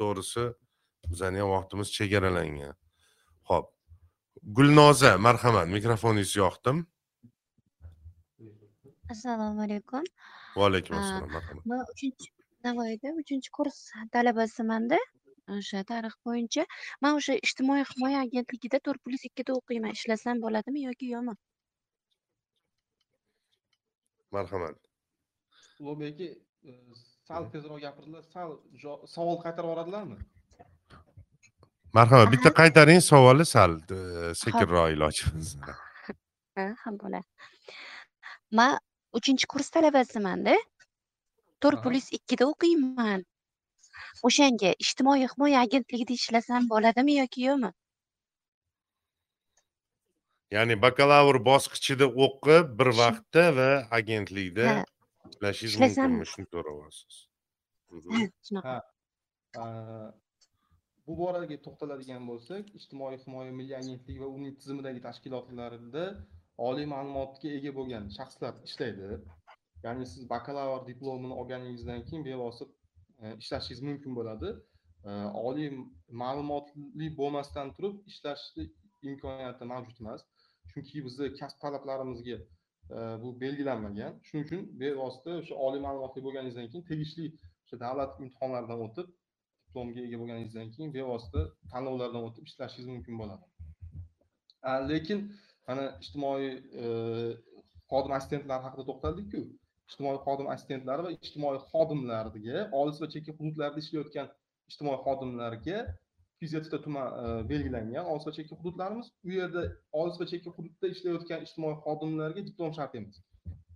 [0.00, 0.44] to'g'risi
[1.10, 2.74] bizani ham vaqtimiz chegaralangan.
[3.50, 3.66] Ho'p
[4.56, 6.76] gulnoza marhamat mikrofoningizni yoqdim.
[9.12, 10.02] Assalomu alaykum.
[10.56, 11.64] Va alaykum Ha, assalom marhamat.
[11.70, 12.28] man uchinchi
[12.66, 13.78] navoiyda uchinchi kurs
[14.14, 14.98] talabasimanda
[15.56, 16.64] o'sha tarix bo'yicha
[17.02, 21.34] man o'sha ijtimoiy himoya agentligida to'rt plyus ikkida o'qiyman ishlasam bo'ladimi yoki yo'qmi
[24.36, 24.76] marhamat
[25.80, 26.28] ulug'bek aka
[26.70, 26.72] e,
[27.28, 28.50] sal tezroq gapirdilar sal
[28.82, 30.16] jo- savol qaytarib yuboradilarmi
[31.98, 32.56] marhamat bitta Aha.
[32.60, 33.98] qaytaring savolni sal e,
[34.42, 35.74] sekinroq iloji bo'lsa.
[36.84, 37.26] ha bo'ladi
[38.58, 38.72] man
[39.18, 40.54] uchinchi kurs talabasimanda
[41.62, 41.84] to'rt Aha.
[41.88, 43.20] plyus ikkida o'qiyman
[44.28, 47.70] o'shanga ijtimoiy himoya agentligida ishlasam bo'ladimi yoki yo'qmi?
[50.56, 54.66] Ya'ni bakalavr bosqichida o'qib bir vaqtda va agentlikda
[55.30, 57.14] ishlashingiz mumkinmi shuni so'rayapsiz.
[57.96, 58.10] Mhm.
[58.16, 58.74] ha shunaqa
[61.06, 66.04] bu boraga to'xtaladigan bo'lsak ijtimoiy himoya milliy agentligi va uning tizimidagi tashkilotlarida
[66.68, 69.08] oliy ma'lumotga ega bo'lgan shaxslar ishlaydi.
[69.86, 72.81] Ya'ni siz bakalavr diplomini olganingizdan keyin bevosita
[73.22, 74.48] E, ishlashingiz mumkin bo'ladi.
[75.08, 75.10] E,
[75.48, 75.68] oliy
[76.22, 78.64] ma'lumotli bo'lmasdan turib ishlashni
[79.10, 80.24] imkoniyati mavjud emas.
[80.72, 82.38] Chunki bizni kasb talablarimizga
[82.96, 84.20] e, bu belgilanmagan.
[84.26, 87.26] Shuning uchun bevosita o'sha oliy ma'lumotli bo'lganingizdan keyin tegishli
[87.64, 89.14] o'sha davlat imtihonlaridan o'tib
[89.66, 93.44] diplomga ega bo'lganingizdan keyin bevosita tanlovlardan o'tib ishlashingiz mumkin bo'ladi.
[94.92, 95.18] Lekin
[95.68, 96.50] mana ijtimoiy
[97.90, 99.42] xodim assistentlar haqida to'xtaldikku.
[99.92, 104.32] Ijtimoiy xodim assistentlari va ijtimoiy xodimlarga olis va chekka hududlarda ishlayotgan
[104.72, 105.78] ijtimoiy xodimlarga
[106.42, 109.62] ikki tuman e, belgilangan olis va chekka hududlarimiz u yerda
[110.00, 113.20] olis va chekka hududda ishlayotgan ijtimoiy xodimlarga diplom shart emas.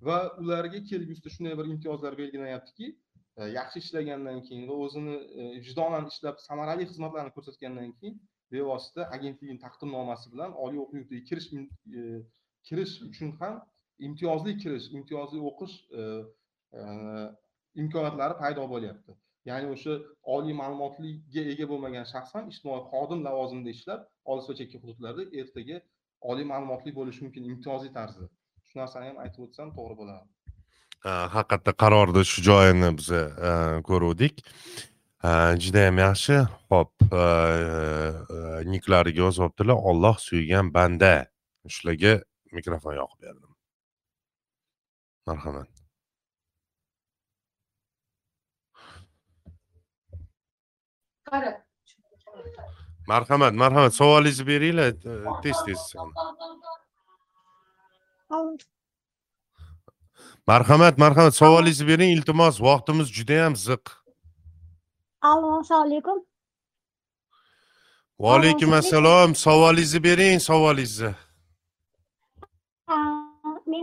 [0.08, 6.10] Va ularga kelgusida shunday bir imtiyozlar belgilanyaptiki e, yaxshi ishlagandan keyin va o'zini e, vijdonan
[6.12, 8.18] ishlab samarali xizmatlarni ko'rsatgandan keyin
[8.54, 11.48] bevosita agentlikning taqdimnomasi bilan oliy o'quv yurtiga kirish
[12.68, 13.54] kirish uchun ham
[13.98, 16.02] imtiyozli kirish imtiyozli o'qish e,
[16.78, 16.82] e,
[17.82, 19.16] imkoniyatlari paydo bo'lyapti.
[19.50, 19.98] Ya'ni o'sha
[20.36, 25.80] oliy ma'lumotliga ega bo'lmagan shaxs ham ijtimoiy xodim lavozimida ishlab olis va chekka hududlarda ertaga
[26.30, 28.26] oliy ma'lumotli bo'lishi mumkin imtiyozli tarzda.
[28.68, 30.26] Shu narsani ham aytib o'tsam to'g'ri bo'ladi
[31.08, 33.10] e, haqiqatda qarorni shu joyini biz
[33.90, 34.44] ko'ruvdik.
[35.64, 36.36] Judayam yaxshi.
[36.70, 36.92] Ho'p
[38.72, 39.76] niklariga yozyaptilar.
[39.90, 41.12] Olloh suygan banda.
[41.76, 42.12] Shularga
[42.52, 43.55] mikrofon yoqib berdim.
[45.26, 45.68] Marhamat.
[53.08, 53.94] Marhamat marhamat.
[53.94, 54.92] Savolingizni beringlar
[55.42, 55.94] tez tez
[60.46, 61.34] marhamat marhamat.
[61.34, 62.60] Savolingizni bering iltimos.
[62.60, 63.84] Vaqtimiz judayam ziq.
[65.22, 66.18] Allo assalomu alaykum.
[68.20, 71.25] Va alaykum assalom savolingizni bering savolingizni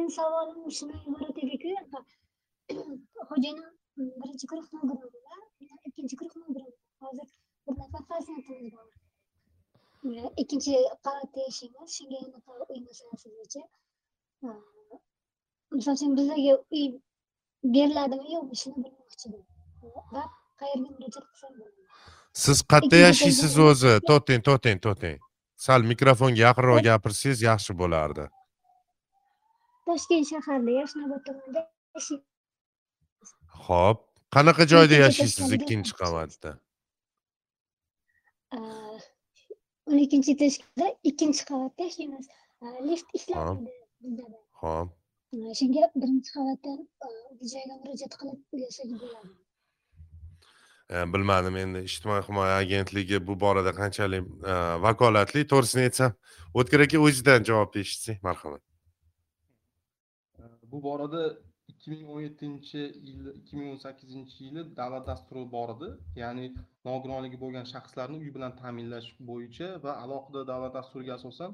[0.04, 1.72] meni savolim shundan iborat ediki
[3.30, 3.70] xo'jayinim
[4.20, 5.42] birinchi guruh nogironlar
[5.88, 6.74] ikkinchi guruh nogiron
[7.04, 7.30] hozir
[7.68, 8.88] bir nafar farzandimiz bor.
[10.42, 10.74] Ikkinchi
[11.06, 11.90] qavatda yashaymiz.
[11.98, 13.62] Shunga anaqa uy masalasi bo'yicha
[15.78, 16.86] misol uchun bizlarga uy
[17.76, 18.28] beriladimi?
[18.36, 19.44] Yo'qmi shuni bilmoqchi edim.
[20.16, 20.24] Va
[20.62, 21.82] qayerga murojaat qilsam bo'ladi?
[22.44, 23.94] Siz qayerda yashaysiz o'zi?
[24.10, 25.20] to'xtang to'xtang to'xtang
[25.66, 28.26] sal mikrofonga yaqinroq gapirsangiz yaxshi bo'lardi
[29.90, 31.62] toshkent shaharida yashnobod tumanida
[33.68, 34.00] ho'p
[34.36, 36.56] qanaqa joyda yashaysiz ikkinchi qavatda?
[39.90, 42.26] O'n ikkinchi etажda ikkinchi qavatda yashaymiz.
[42.90, 43.72] Lift ishlamaydi
[44.04, 44.26] bizda
[44.64, 44.90] ho'p
[45.60, 46.80] shunga birinchi qavatdan
[47.54, 49.30] joyga murojaat qilib yashasak bo'ladi
[51.14, 54.24] bilmadim endi ijtimoiy himoya agentligi bu borada qanchalik
[54.86, 56.12] vakolatli to'g'risini aytsam
[56.62, 58.64] o'tkir aka o'zidan javob eshitsak marhamat
[60.74, 61.24] bu borada
[61.72, 65.90] ikki ming o'n yettinchi yil ikki ming o'n sakkizinchi yili davlat dasturi bor edi
[66.24, 66.46] ya'ni
[66.90, 71.52] nogironligi bo'lgan shaxslarni uy bilan ta'minlash bo'yicha va alohida davlat dasturiga asosan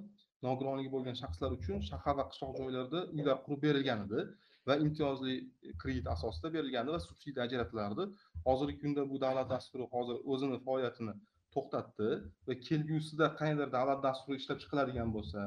[0.47, 4.21] nogironligi bo'lgan shaxslar uchun shahar va qishloq joylarda uylar qurib berilgan edi
[4.67, 5.35] va imtiyozli
[5.81, 8.03] kredit asosida berilgandi va subsidiya ajratilardi.
[8.47, 11.13] Hozirgi kunda bu davlat dasturi hozir o'zini faoliyatini
[11.55, 12.09] to'xtatdi
[12.47, 15.39] va kelgusida qandaydir davlat dasturi ishlab chiqiladigan bo'lsa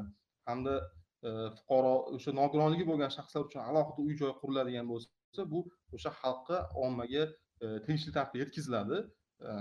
[0.49, 0.75] hamda
[1.23, 5.61] Э, fuqaro o'sha nogironligi bo'lgan shaxslar uchun alohida uy joy quriladigan bo'lsa bu
[5.97, 7.23] o'sha xalqqa ommaga
[7.65, 8.99] e, tegishli tartibda yetkaziladi.
[9.51, 9.53] E,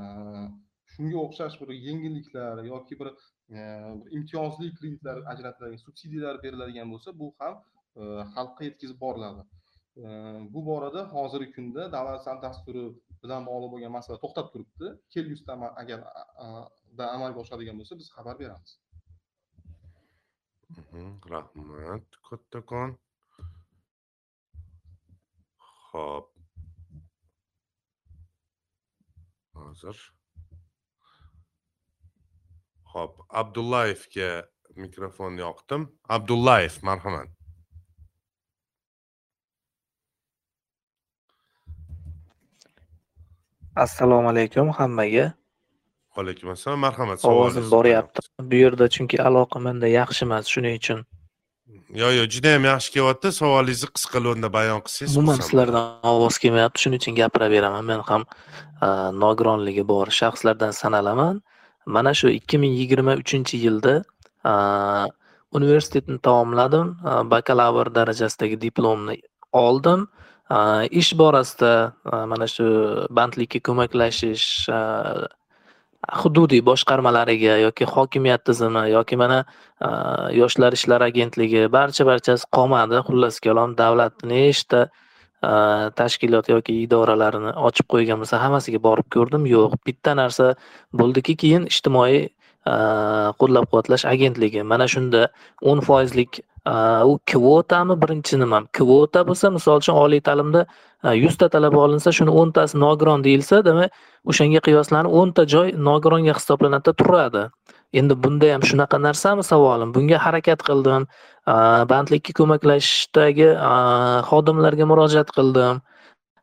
[0.93, 3.59] shunga o'xshash bir yengilliklar yoki bir e,
[4.17, 7.61] imtiyozli kreditlar ajratiladigan subsidiyalar beriladigan bo'lsa bu ham
[8.35, 9.47] xalqqa yetkazib boriladi.
[10.53, 12.85] Bu borada hozirgi kunda davlat san dasturi
[13.23, 14.95] bilan bog'liq bo'lgan masala to'xtab turibdi.
[15.15, 15.99] Kelgusida agar
[17.15, 18.71] amalga oshadigan bo'lsa biz xabar beramiz.
[21.31, 22.95] Rahmat kattakon
[25.91, 26.27] ho'p
[29.53, 29.97] hozir
[32.93, 34.29] ho'p abdullayevga
[34.75, 35.81] mikrofonni yoqdim
[36.17, 37.29] abdullayev marhamat
[43.75, 45.25] assalomu alaykum hammaga
[46.17, 48.19] vaalaykum assalom marhamat ovozim boryapti.
[48.51, 50.99] bu yerda chunki aloqa menda yaxshi emas shuning uchun.
[52.01, 53.27] Yo'q yo'q judayam yaxshi kelyapti.
[53.39, 56.77] Savolingizni qisqa lo'nda bayon qilsangiz umuman sizlardan ovoz kelmayapti.
[56.83, 58.23] Shuning uchun gapiraveraman men ham
[59.23, 61.41] nogironligi bor shaxslardan sanalaman.
[61.95, 63.93] Mana shu ikki ming yigirma uchinchi yilda
[65.57, 66.87] universitetni tamomladim.
[67.33, 69.15] Bakalavr darajasidagi diplomni
[69.65, 70.07] oldim.
[71.01, 71.73] Ish borasida
[72.31, 72.65] mana shu
[73.17, 74.47] bandlikka ko'maklashish
[76.09, 79.43] hududiy boshqarmalariga yoki hokimiyat tizimi yoki mana
[80.33, 83.01] yoshlar ishlari agentligi barcha barchasi qolmadi.
[83.07, 84.89] Xullas kalom davlatni nechta
[85.97, 89.45] tashkilot yoki idoralarini ochib qo'ygan bo'lsa hammasiga borib ko'rdim.
[89.45, 90.55] Yo'q bitta narsa
[90.93, 92.29] bo'ldiki keyin ijtimoiy
[92.61, 94.61] Э, qo'llab quvvatlash agentligi.
[94.61, 95.29] Mana shunda
[95.65, 96.73] o'n foizlik э,
[97.09, 102.29] u kvotami birinchi nima kvota bo'lsa misol uchun oliy ta'limda э, yuzta talaba olinsa shuni
[102.29, 103.97] o'ntasi nogiron deyilsa demak
[104.29, 107.43] o'shanga qiyoslanib o'nta joy nogironga hisoblanadida turadi.
[107.99, 109.89] Endi bunda ham shunaqa narsami savolim?
[109.95, 111.09] Bunga harakat qildim.
[111.93, 113.49] Bandlikka ko'maklashishdagi
[114.29, 115.81] xodimlarga murojaat qildim.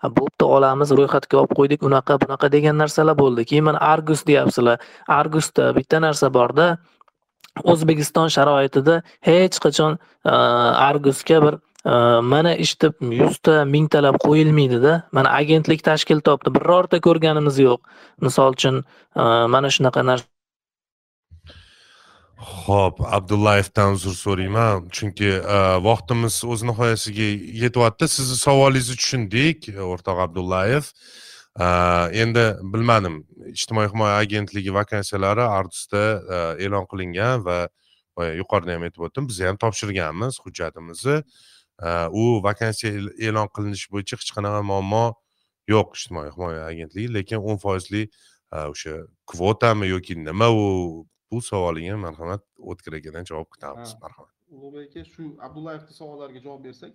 [0.03, 1.83] Bo'pti olamiz ro'yxatga olib qo'ydik.
[1.83, 3.45] Unaqa bunaqa degan narsalar bo'ldi.
[3.51, 4.79] Keyin mana argus deyapsizlar.
[5.09, 6.69] Argusda bitta narsa borda.
[7.65, 11.95] O'zbekiston sharoitida hech qachon e, argusga bir e,
[12.33, 12.93] mana ishni
[13.23, 16.55] yuzta mingtalab qo'yilmaydida mana agentlik tashkil topdi.
[16.55, 17.81] Birorta ko'rganimiz yo'q.
[18.23, 19.23] Misol uchun e,
[19.55, 20.38] mana shunaqa narsa
[22.39, 27.27] ho'p Abdullayevdan uzr so'rayman, chunki e, vaqtimiz o'z nihoyasiga
[27.65, 28.09] yetyapti.
[28.09, 30.87] Sizni savolingizni tushundik, o'rtoq Abdullayev.
[31.59, 31.67] E,
[32.23, 33.25] endi bilmadim,
[33.55, 36.05] ijtimoiy himoya agentligi vakansiyalari Ardusda
[36.37, 37.59] e, e'lon qilingan va
[38.39, 41.21] yuqorida ham aytib o'tdim, biz ham topshirganmiz hujjatimizni.
[42.11, 42.91] U vakansiya
[43.29, 45.05] e'lon qilinishi bo'yicha hech qanaqa muammo
[45.71, 48.09] yo'q ijtimoiy himoya agentligi, lekin o'n foizli
[48.51, 50.67] o'sha kvotami yoki nima u
[51.31, 54.35] bu savolingga marhamat o'tkir akadan javob kutamiz marhamat.
[54.57, 56.93] Ulug'bek aka shu abdullayevni savollariga javob bersak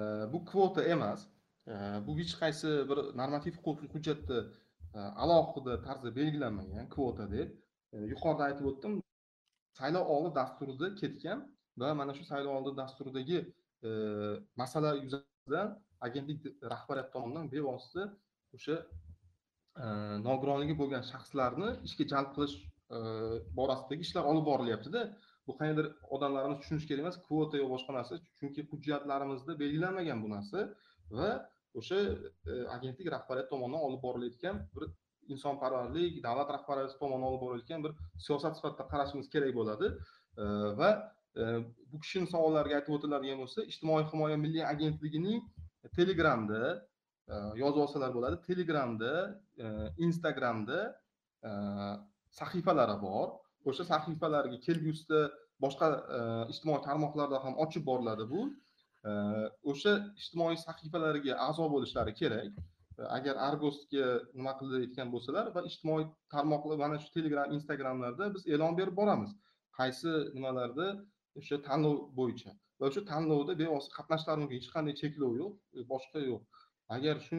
[0.00, 0.02] e,
[0.32, 1.20] bu kvota emas.
[1.72, 1.74] E,
[2.06, 4.38] bu hech qaysi bir normativ huquqiy hujjatda
[4.96, 7.48] e, alohida tarzda belgilanmagan kvota deb
[8.12, 9.00] yuqorida aytib o'tdim.
[9.78, 11.46] Saylov oldi dasturida ketgan
[11.80, 13.38] va mana shu saylov oldi dasturidagi
[14.60, 15.68] masala yuzasidan
[16.06, 16.40] agentlik
[16.72, 18.02] rahbariyati tomonidan bevosita
[18.56, 18.76] o'sha
[20.28, 22.56] nogironligi bo'lgan shaxslarni ishga jalb qilish
[23.58, 25.02] borasidagi ishlar olib borilyaptida
[25.46, 25.86] bu qandaydir
[26.16, 28.18] odamlarimiz tushunishi kerak emas kvota yo boshqa narsa.
[28.38, 30.58] Chunki hujjatlarimizda belgilanmagan bu narsa
[31.18, 31.30] va
[31.80, 31.98] o'sha
[32.50, 34.84] e, agentlik rahbariyati tomonidan olib borilayotgan bir
[35.34, 37.92] insonparvarlik davlat rahbariyati tomonidan olib borilayotgan bir
[38.26, 39.90] siyosat sifatida qarashimiz kerak bo'ladi.
[40.80, 40.90] Va
[41.40, 41.42] e,
[41.90, 45.42] bu kishini savollariga aytib o'tiladigan bo'lsa ijtimoiy himoya milliy agentligining
[45.98, 46.62] telegramda
[47.32, 48.42] e, yozib olsalar bo'ladi.
[48.48, 49.12] Telegramda
[50.06, 50.80] instagramda
[52.40, 53.28] sahifalari bor.
[53.70, 55.20] O'sha sahifalarga kelgusida
[55.64, 56.20] boshqa e,
[56.52, 58.40] ijtimoiy tarmoqlarda ham ochib boriladi bu.
[59.10, 59.12] E,
[59.72, 62.52] o'sha ijtimoiy sahifalarga a'zo bo'lishlari kerak.
[63.00, 64.08] E, agar argosga
[64.38, 69.30] nima qilayotgan bo'lsalar va ijtimoiy tarmoqlar mana shu telegram instagramlarda biz e'lon berib boramiz.
[69.78, 70.88] Qaysi nimalarda
[71.40, 72.50] o'sha tanlov bo'yicha.
[72.80, 76.42] Va o'sha tanlovda bevosita qatnashishlari mumkin hech qanday cheklov yo'q boshqa yo'q.
[76.96, 77.38] Agar shu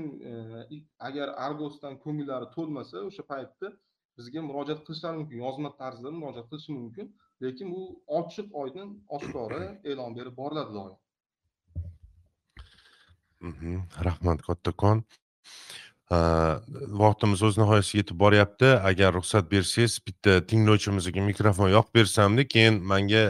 [1.07, 3.67] agar argosdan ko'ngillari to'lmasa o'sha paytda
[4.17, 7.07] bizga murojaat qilishlari mumkin yozma tarzda murojaat qilishi mumkin.
[7.43, 7.81] Lekin bu
[8.19, 10.95] ochiq oydin oshkora e'lon berib boriladi doim.
[13.49, 15.03] Mhm, rahmat kattakon.
[17.03, 18.69] Vaqtimiz o'z nihoyasiga yetib boryapti.
[18.89, 23.23] Agar ruxsat bersangiz bitta tinglovchimizga mikrofon yoqib bersamdi keyin manga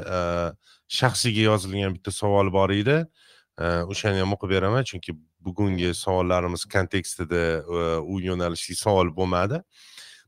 [0.99, 2.97] shaxsiyga yozilgan bitta savol bor edi.
[3.93, 5.15] O'shani ham o'qib beraman chunki
[5.45, 7.41] bugungi savollarimiz kontekstida
[8.13, 9.61] u yo'nalishdagi savol bo'lmadi.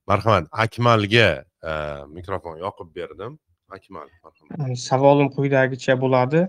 [0.07, 1.29] Marhamat akmalga
[1.69, 1.71] e,
[2.17, 3.39] mikrofon yoqib berdim.
[3.69, 4.71] Akmal marhamat.
[4.71, 6.45] E, savolim quyidagicha bo'ladi.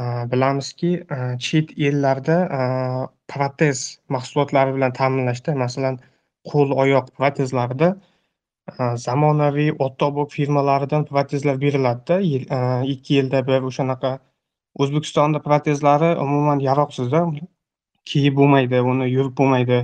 [0.00, 0.92] E, bilamizki
[1.46, 2.38] chet ellarda
[3.32, 5.98] protez mahsulotlari bilan ta'minlashda masalan
[6.50, 7.96] qo'l oyoq protezlarida
[9.04, 12.18] zamonaviy ottobok firmalaridan protezlar beriladida
[12.94, 14.10] ikki yilda bir o'shanaqa
[14.82, 17.22] o'zbekistonda protezlari umuman yaroqsizda.
[18.08, 19.78] Kiyib bo'lmaydi uni yurib bo'lmaydi.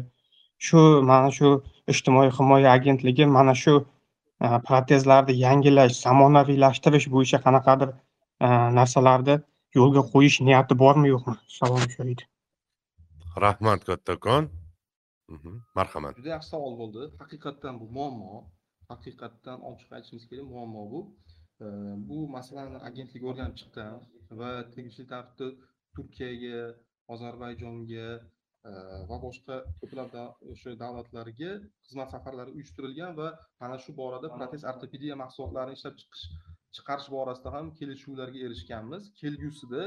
[0.66, 1.48] Shu mana shu
[1.92, 8.46] ijtimoiy himoya agentligi mana shu e, protezlarni yangilash zamonaviylashtirish bo'yicha qanaqadir e,
[8.78, 9.40] narsalarni
[9.80, 11.36] yo'lga qo'yish niyati bormi yo'qmi?
[11.58, 12.30] Savolim shu edi
[13.36, 14.50] rahmat kattakon.
[15.28, 16.16] Mhm, marhamat.
[16.20, 17.02] Juda yaxshi savol bo'ldi.
[17.22, 18.32] Haqiqatdan bu muammo
[18.92, 21.00] haqiqatdan ochiq aytishimiz kerak muammo bu.
[21.64, 21.66] E,
[22.08, 23.94] bu masalani agentlik o'rganib chiqqan
[24.40, 25.46] va tegishli tartibda
[25.96, 26.60] turkiyaga
[27.14, 28.06] ozarbayjonga
[29.10, 30.14] va boshqa ko'plab
[30.52, 31.50] o'sha davlatlarga
[31.86, 33.28] xizmat safarlari uyushtirilgan va
[33.62, 36.24] mana shu borada protez ortopediya mahsulotlarini ishlab chiqish
[36.76, 39.02] chiqarish borasida ham kelishuvlarga erishganmiz.
[39.20, 39.82] Kelgusida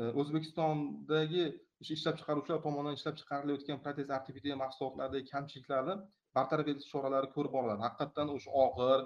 [0.00, 1.44] e, o'zbekistondagi
[1.82, 5.94] o'sha ishlab chiqaruvchilar tomonidan ishlab chiqarilayotgan protez ortopediya mahsulotlaridagi kamchiliklarni
[6.36, 7.82] bartaraf etish choralari ko'rib boriladi.
[7.86, 9.00] Haqiqatdan o'sha og'ir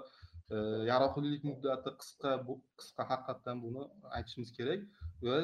[0.55, 0.57] e,
[0.91, 3.83] yaroqlilik muddati qisqa bu qisqa haqiqatdan buni
[4.17, 4.79] aytishimiz kerak.
[5.25, 5.39] Va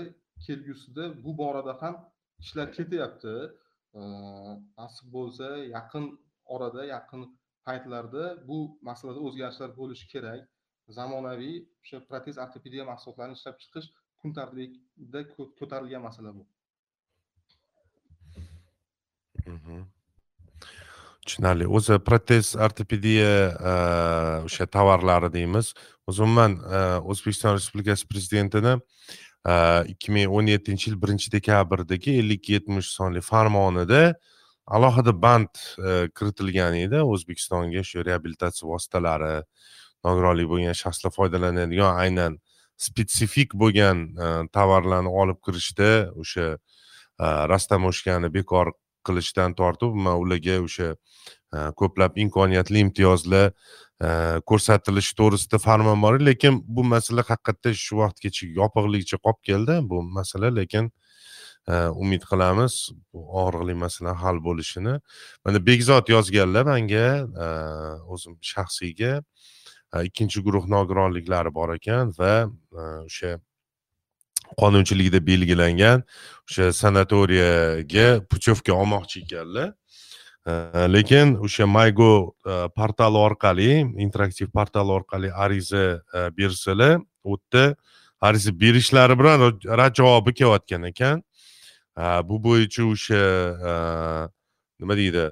[0.46, 1.96] kelgusida bu borada ham
[2.44, 3.36] ishlar ketyapti
[4.80, 6.06] nasib bo'lsa yaqin
[6.56, 7.26] orada yaqin
[7.68, 8.60] paytlarda bu
[8.90, 10.42] masalada o'zgarishlar bo'lishi kerak.
[10.98, 13.88] Zamonaviy o'sha protez ortopediya mahsulotlarini ishlab chiqish
[14.22, 15.22] kun tartibida
[15.60, 16.44] ko'tarilgan masala bu.
[19.56, 19.86] Mhm.
[21.28, 21.66] tushunarli.
[21.78, 23.32] O'zi protez ortopediya
[24.48, 25.74] o'sha tovarlari deymiz.
[26.08, 26.58] O'zi umuman
[27.12, 28.74] o'zbekiston respublikasi prezidentini
[29.48, 34.16] ikki ming o'n yettinchi yil birinchi dekabrdagi ellik yetmish sonli farmonida
[34.68, 35.54] alohida band
[36.18, 37.00] kiritilgan edi.
[37.00, 39.36] O'zbekistonga shu reabilitatsiya vositalari
[40.06, 42.40] nogironlik bo'lgan shaxslar foydalanadigan aynan
[42.78, 44.04] spetsifik bo'lgan
[44.54, 46.50] tovarlarni olib kirishda o'sha
[47.54, 48.74] rastamoshkani bekor
[49.08, 50.90] qilishdan tortib ularga o'sha
[51.52, 53.52] ko'plab imkoniyatli imtiyozlar
[54.50, 60.52] ko'rsatilishi to'g'risida farmon bor lekin bu masala haqiqatda shu vaqtgacha yopiqligicha qolib keldi bu masala
[60.60, 60.92] lekin
[62.04, 65.00] umid qilamiz bu og'riqli masala hal bo'lishini.
[65.46, 67.08] Mana bekzod yozganlar manga
[68.14, 69.22] o'zim shaxsiyga
[70.04, 72.34] ikkinchi guruh nogironliklari bor ekan va
[73.08, 73.40] o'sha
[74.62, 76.04] qonunchilikda belgilangan
[76.48, 79.74] o'sha sanatoriyaga putyovka olmoqchi ekanlar.
[80.48, 82.36] Lekin o'sha maygo
[82.76, 86.02] portali orqali interaktiv portal orqali ariza
[86.38, 87.76] bersalar u yerda
[88.22, 91.24] ariza berishlari bilan rad javobi kelayotgan ekan
[92.30, 93.22] bu bo'yicha o'sha
[94.80, 95.26] nima deydi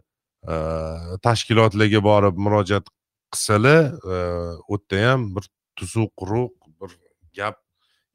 [1.23, 2.85] tashkilotlarga borib murojaat
[3.31, 3.95] qilsalar
[4.67, 5.45] u yerda ham bir
[5.79, 6.91] tuzuq quruq bir
[7.33, 7.61] gap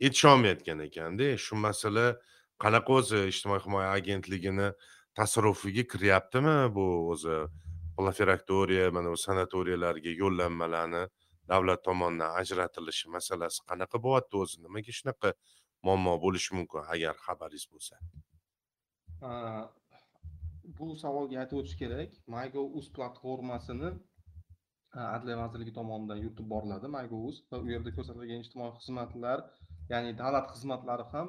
[0.02, 2.06] aytisholmayotgan ekanda shu masala
[2.60, 4.68] qanaqa o'zi ijtimoiy himoya agentligini
[5.20, 7.38] tasarrufiga kiryaptimi bu o'zi?
[7.96, 11.02] Profilaktoriya mana bu sanatoriyalarga yo'llanmalarni
[11.50, 14.56] davlat tomonidan ajratilishi masalasi qanaqa bo'lyapti o'zi?
[14.66, 15.32] Nimaga shunaqa
[15.86, 17.94] muammo bo'lishi mumkin agar xabaringiz bo'lsa?
[20.78, 22.16] Bu savolga aytib o'tish kerak.
[22.36, 23.90] Mygovuz platformasini
[25.16, 29.44] adliya vazirligi tomonidan yuritib boriladi mygovuz va u yerda ko'rsatilgan ijtimoiy xizmatlar
[29.92, 31.28] ya'ni davlat xizmatlari ham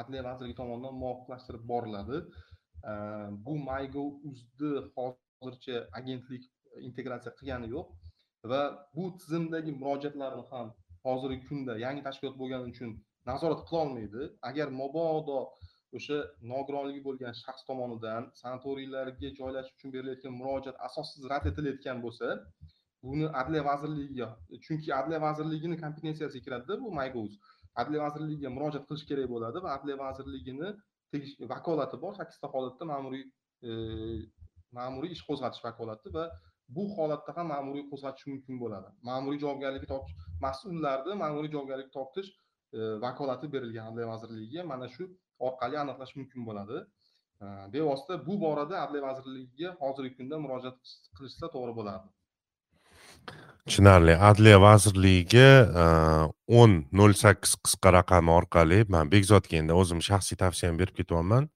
[0.00, 2.18] adliya vazirligi tomonidan muvofiqlashtirib boriladi.
[3.46, 6.44] Bu mygov uzni hozircha agentlik
[6.88, 7.86] integratsiya qilgani yo'q
[8.50, 8.62] va
[8.96, 10.68] bu tizimdagi murojaatlarni ham
[11.06, 12.90] hozirgi kunda yangi tashkilot bo'lgani uchun
[13.30, 15.38] nazorat qilolmaydi agar mabodo
[15.98, 16.18] o'sha
[16.52, 22.28] nogironligi bo'lgan shaxs tomonidan sanatoriylarga joylashish uchun berilayotgan murojaat asossiz rad etilayotgan bo'lsa
[23.06, 24.28] buni adliya vazirligiga
[24.64, 27.32] chunki adliya vazirligini kompetensiyasiga kiradida bu mygouz
[27.80, 30.68] adliya vazirligiga murojaat qilish kerak bo'ladi va adliya vazirligini
[31.54, 32.14] vakolati bor.
[32.20, 33.24] Sakkizta holatda ma'muriy
[33.68, 33.70] e,
[34.78, 36.24] ma'muriy ish qo'zg'atish vakolati va
[36.76, 38.88] bu holatda ham ma'muriy qo'zg'atish mumkin bo'ladi.
[39.08, 40.14] Ma'muriy javobgarlikka tortish
[40.46, 42.28] mas'ullarni ma'muriy javobgarlikka tortish
[42.76, 45.04] e, vakolati berilgan adliya vazirligiga mana shu
[45.48, 46.78] orqali aniqlash mumkin bo'ladi.
[47.42, 50.78] E, bevosita bu borada adliya vazirligiga hozirgi kunda murojaat
[51.16, 52.17] qilishsa to'g'ri bo'lardi.
[53.68, 54.14] Tushunarli.
[54.30, 55.48] Adliya vazirligiga
[55.82, 55.84] e,
[56.60, 61.48] o'n nol sakkiz qisqa raqami orqali man bekzodga endi o'zim shaxsiy tavsiyam berib ketyapman.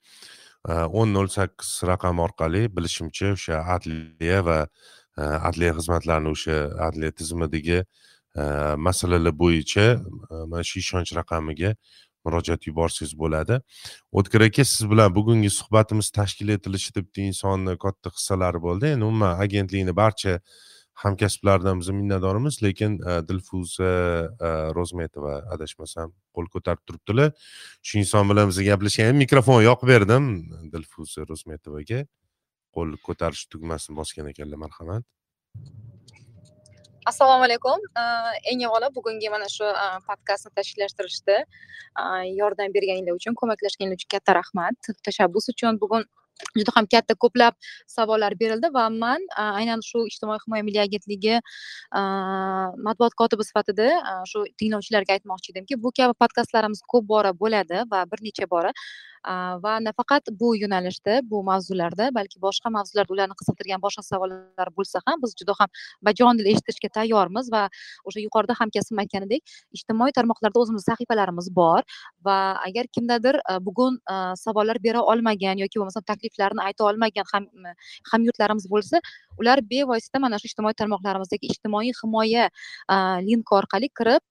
[0.69, 6.59] E, o'n nol sakkiz raqami orqali bilishimcha o'sha adliya va e, adliya xizmatlarini o'sha
[6.89, 8.45] adliya tizimidagi e,
[8.89, 9.87] masalalar bo'yicha
[10.31, 11.75] mana shu ishonch raqamiga
[12.25, 13.59] murojaat yuborsangiz bo'ladi.
[14.13, 18.93] O'tkir aka siz bilan bugungi suhbatimiz tashkil etilishida bitta insonni katta hissalari bo'ldi.
[18.95, 20.39] Endi umuman agentlikni barcha
[21.03, 23.91] hamkasblaridan biz minnatdormiz lekin e, dilfuza
[24.49, 27.33] e, ro'zmetova adashmasam qo'l ko'tarib turibdilar.
[27.83, 30.29] Shu inson bilan biz gaplashgan mikrofon yoqib berdim
[30.75, 32.05] dilfuza ro'zmetovaga.
[32.77, 35.05] Qo'l ko'tarish tugmasini bosgan ekanlar marhamat.
[37.11, 37.87] Assalomu alaykum.
[37.99, 38.03] E,
[38.53, 39.67] eng avvalo bugungi mana shu
[40.09, 41.39] podkastni tashkillashtirishda
[42.41, 45.83] yordam berganinglar uchun ko'maklashganinglar uchun katta rahmat tashabbus uchun.
[45.83, 46.07] Bugun
[46.59, 47.55] juda ham katta ko'plab
[47.97, 51.39] savollar berildi va man aynan shu ijtimoiy himoya milliy agentligi
[52.89, 53.89] matbuot kotibi sifatida
[54.33, 58.73] shu tinglovchilarga aytmoqchi edimki bu kabi podkastlarimiz ko'p bora bo'ladi va bir necha bora
[59.65, 65.21] va nafaqat bu yo'nalishda bu mavzularda balki boshqa mavzularda ularni qiziqtirgan boshqa savollar bo'lsa ham
[65.23, 65.69] biz juda ham
[66.09, 67.63] bajonidil eshitishga tayyormiz va
[68.09, 69.43] o'sha yuqorida hamkasbim aytganidek
[69.79, 71.83] ijtimoiy tarmoqlarda o'zimizni sahifalarimiz bor
[72.27, 74.15] va agar kimdadir e, bugun e,
[74.45, 77.47] savollar bera olmagan yoki bo'lmasam takliflarni ayta olmagan ham
[78.13, 79.01] hamyurtlarimiz bo'lsa
[79.41, 82.97] ular bevosita mana shu ijtimoiy tarmoqlarimizdagi ijtimoiy himoya e,
[83.29, 84.23] linki orqali kirib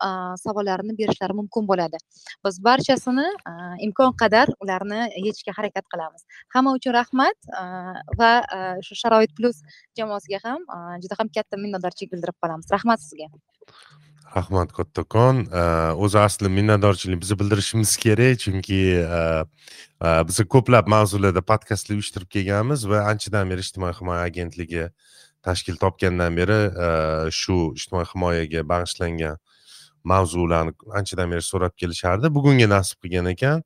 [0.45, 1.97] savollarini berishlari mumkin bo'ladi.
[2.45, 3.27] Biz barchasini
[3.87, 6.25] imkon qadar ular muammolarni yechishga harakat qilamiz.
[6.53, 7.37] Hamma uchun rahmat
[8.17, 8.31] va
[8.81, 9.61] shu sharoit plyus
[9.97, 10.61] jamoasiga ham
[11.01, 12.67] juda ham katta minnatdorchilik bildirib qolamiz.
[12.71, 13.27] Rahmat sizga.
[14.35, 15.45] Rahmat kattakon
[16.05, 18.81] o'zi asli minnatdorchilik biz bildirishimiz kerak chunki
[20.27, 24.89] biz ko'plab mavzularda podkastlar uyushtirib kelganmiz va anchadan beri ijtimoiy himoya agentligi
[25.43, 26.59] tashkil topgandan beri
[27.41, 29.41] shu ijtimoiy himoyaga bag'ishlangan
[30.03, 32.33] mavzularni anchadan beri so'rab kelishardi.
[32.33, 33.63] Bugungi nasib qilgan ekan.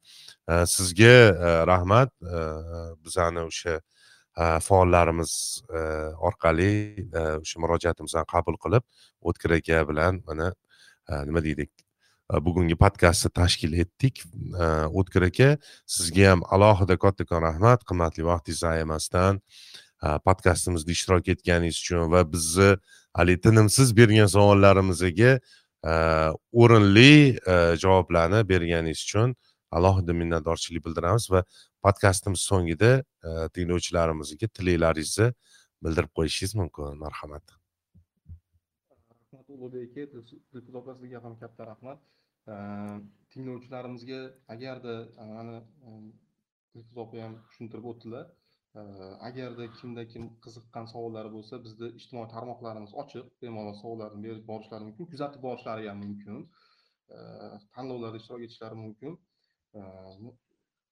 [0.76, 1.16] Sizga
[1.48, 2.12] e, rahmat.
[3.06, 5.32] Bizani o'sha e, faollarimiz
[5.70, 5.80] e,
[6.30, 6.72] orqali
[7.42, 8.84] o'sha murojaatimizni qabul qilib
[9.22, 10.54] o'tkir aka bilan mana
[11.26, 11.72] nima deydik
[12.42, 14.24] bugungi podkastni tashkil etdik.
[15.00, 15.50] O'tkir aka
[15.86, 19.42] sizga ham alohida kattakon rahmat qimmatli vaqtingizni ayamasdan
[20.26, 22.76] podkastimizda ishtirok etganingiz uchun va bizni
[23.14, 25.40] haligi tinimsiz bergan savollarimizga
[25.86, 29.36] Э, o'rinli э, javoblarni berganingiz uchun
[29.78, 31.44] alohida minnatdorchilik bildiramiz va
[31.86, 35.28] podkastimiz so'ngida э, tinglovchilarimizga tilaklaringizni
[35.86, 36.98] bildirib qo'yishingiz mumkin.
[37.04, 37.46] Marhamat.
[38.96, 42.00] Rahmat ulug'bek aka dilfuza opa sizga ham katta rahmat.
[43.36, 44.20] Tinglovchilarimizga
[44.56, 44.96] agarda
[45.36, 45.58] mana
[46.74, 48.26] dilfuza opa ham tushuntirib o'tdilar.
[49.30, 55.12] Agarda kimda kim qiziqqan savollari bo'lsa bizni ijtimoiy tarmoqlarimiz ochiq bemalol savollarni berib borishlari mumkin
[55.14, 56.42] kuzatib borishlari ham mumkin
[57.76, 59.14] tanlovlarda ishtirok etishlari mumkin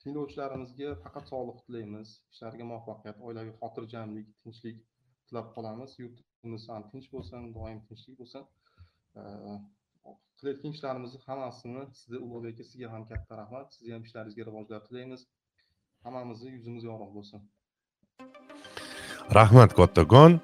[0.04, 4.82] tinglovchilarimizga faqat sog'liq tilaymiz ishlariga muvaffaqiyat oilaviy xotirjamlik tinchlik
[5.28, 5.94] tilab qolamiz.
[6.02, 8.44] Yurtimiz ham tinch bo'lsin doim tinchlik bo'lsin.
[9.20, 9.56] Э,
[10.38, 13.78] qilayotgan ishlarimizni hammasini sizga ulug'bek aka sizga ham katta rahmat.
[13.78, 15.26] Sizni ham ishlaringizga rivojlar tilaymiz.
[16.06, 17.48] Hammamizni yuzimiz yorug' bo'lsin.
[19.32, 20.40] Rahmat kattakon.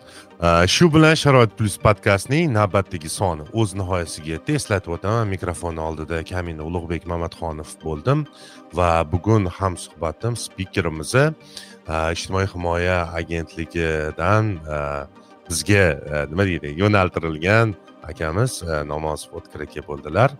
[0.71, 6.63] Shu bilan sharoit plyus podkastning navbatdagi soni o'z nihoyasiga yetdi eslatib o'taman mikrofon oldida kamina
[6.63, 8.21] ulug'bek mamatxonov bo'ldim
[8.79, 14.79] va bugun hamsuhbatim spikerimizni e, ijtimoiy himoya agentligidan e,
[15.49, 17.75] bizga e, nima deydi yo'naltirilgan
[18.07, 20.39] akamiz namozov o'tkir aka bo'ldilar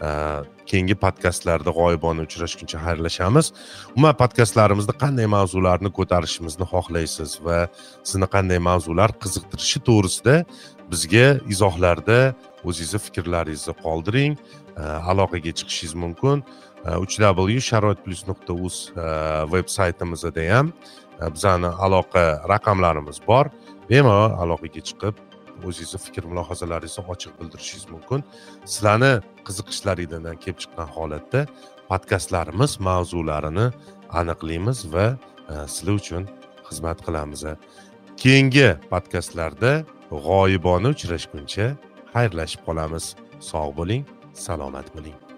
[0.00, 3.50] Э, keyingi podkastlarda g'oyibona uchrashguncha xayrlashamiz.
[3.92, 7.58] Umuman podkastlarimizda qanday mavzularni ko'tarishimizni xohlaysiz va
[8.08, 10.36] sizni qanday mavzular qiziqtirishi to'g'risida
[10.92, 12.18] bizga izohlarda
[12.64, 14.40] o'zingizni fikrlaringizni qoldiring.
[14.80, 14.82] Э,
[15.12, 16.44] aloqaga chiqishingiz mumkin.
[16.88, 18.76] Э, uch w sharoit plyus nuqta uz
[19.52, 20.72] veb saytimizda ham
[21.34, 23.52] bizani aloqa raqamlarimiz bor.
[23.90, 25.14] Bemalol aloqaga chiqib
[25.68, 28.20] o'zingizni fikr mulohazalaringizni ochiq bildirishingiz mumkin.
[28.72, 29.12] Sizlarni
[29.46, 31.40] qiziqishlaringizdan kelib chiqqan holatda
[31.90, 33.66] podkastlarimiz mavzularini
[34.20, 35.06] aniqlaymiz va
[35.52, 36.22] e, sizlar uchun
[36.68, 37.40] xizmat qilamiz.
[37.50, 37.52] E,
[38.22, 39.72] keyingi podkastlarda
[40.26, 41.66] g'oyibona uchrashguncha
[42.14, 43.04] xayrlashib qolamiz.
[43.50, 44.02] Sog' bo'ling
[44.46, 45.29] salomat bo'ling.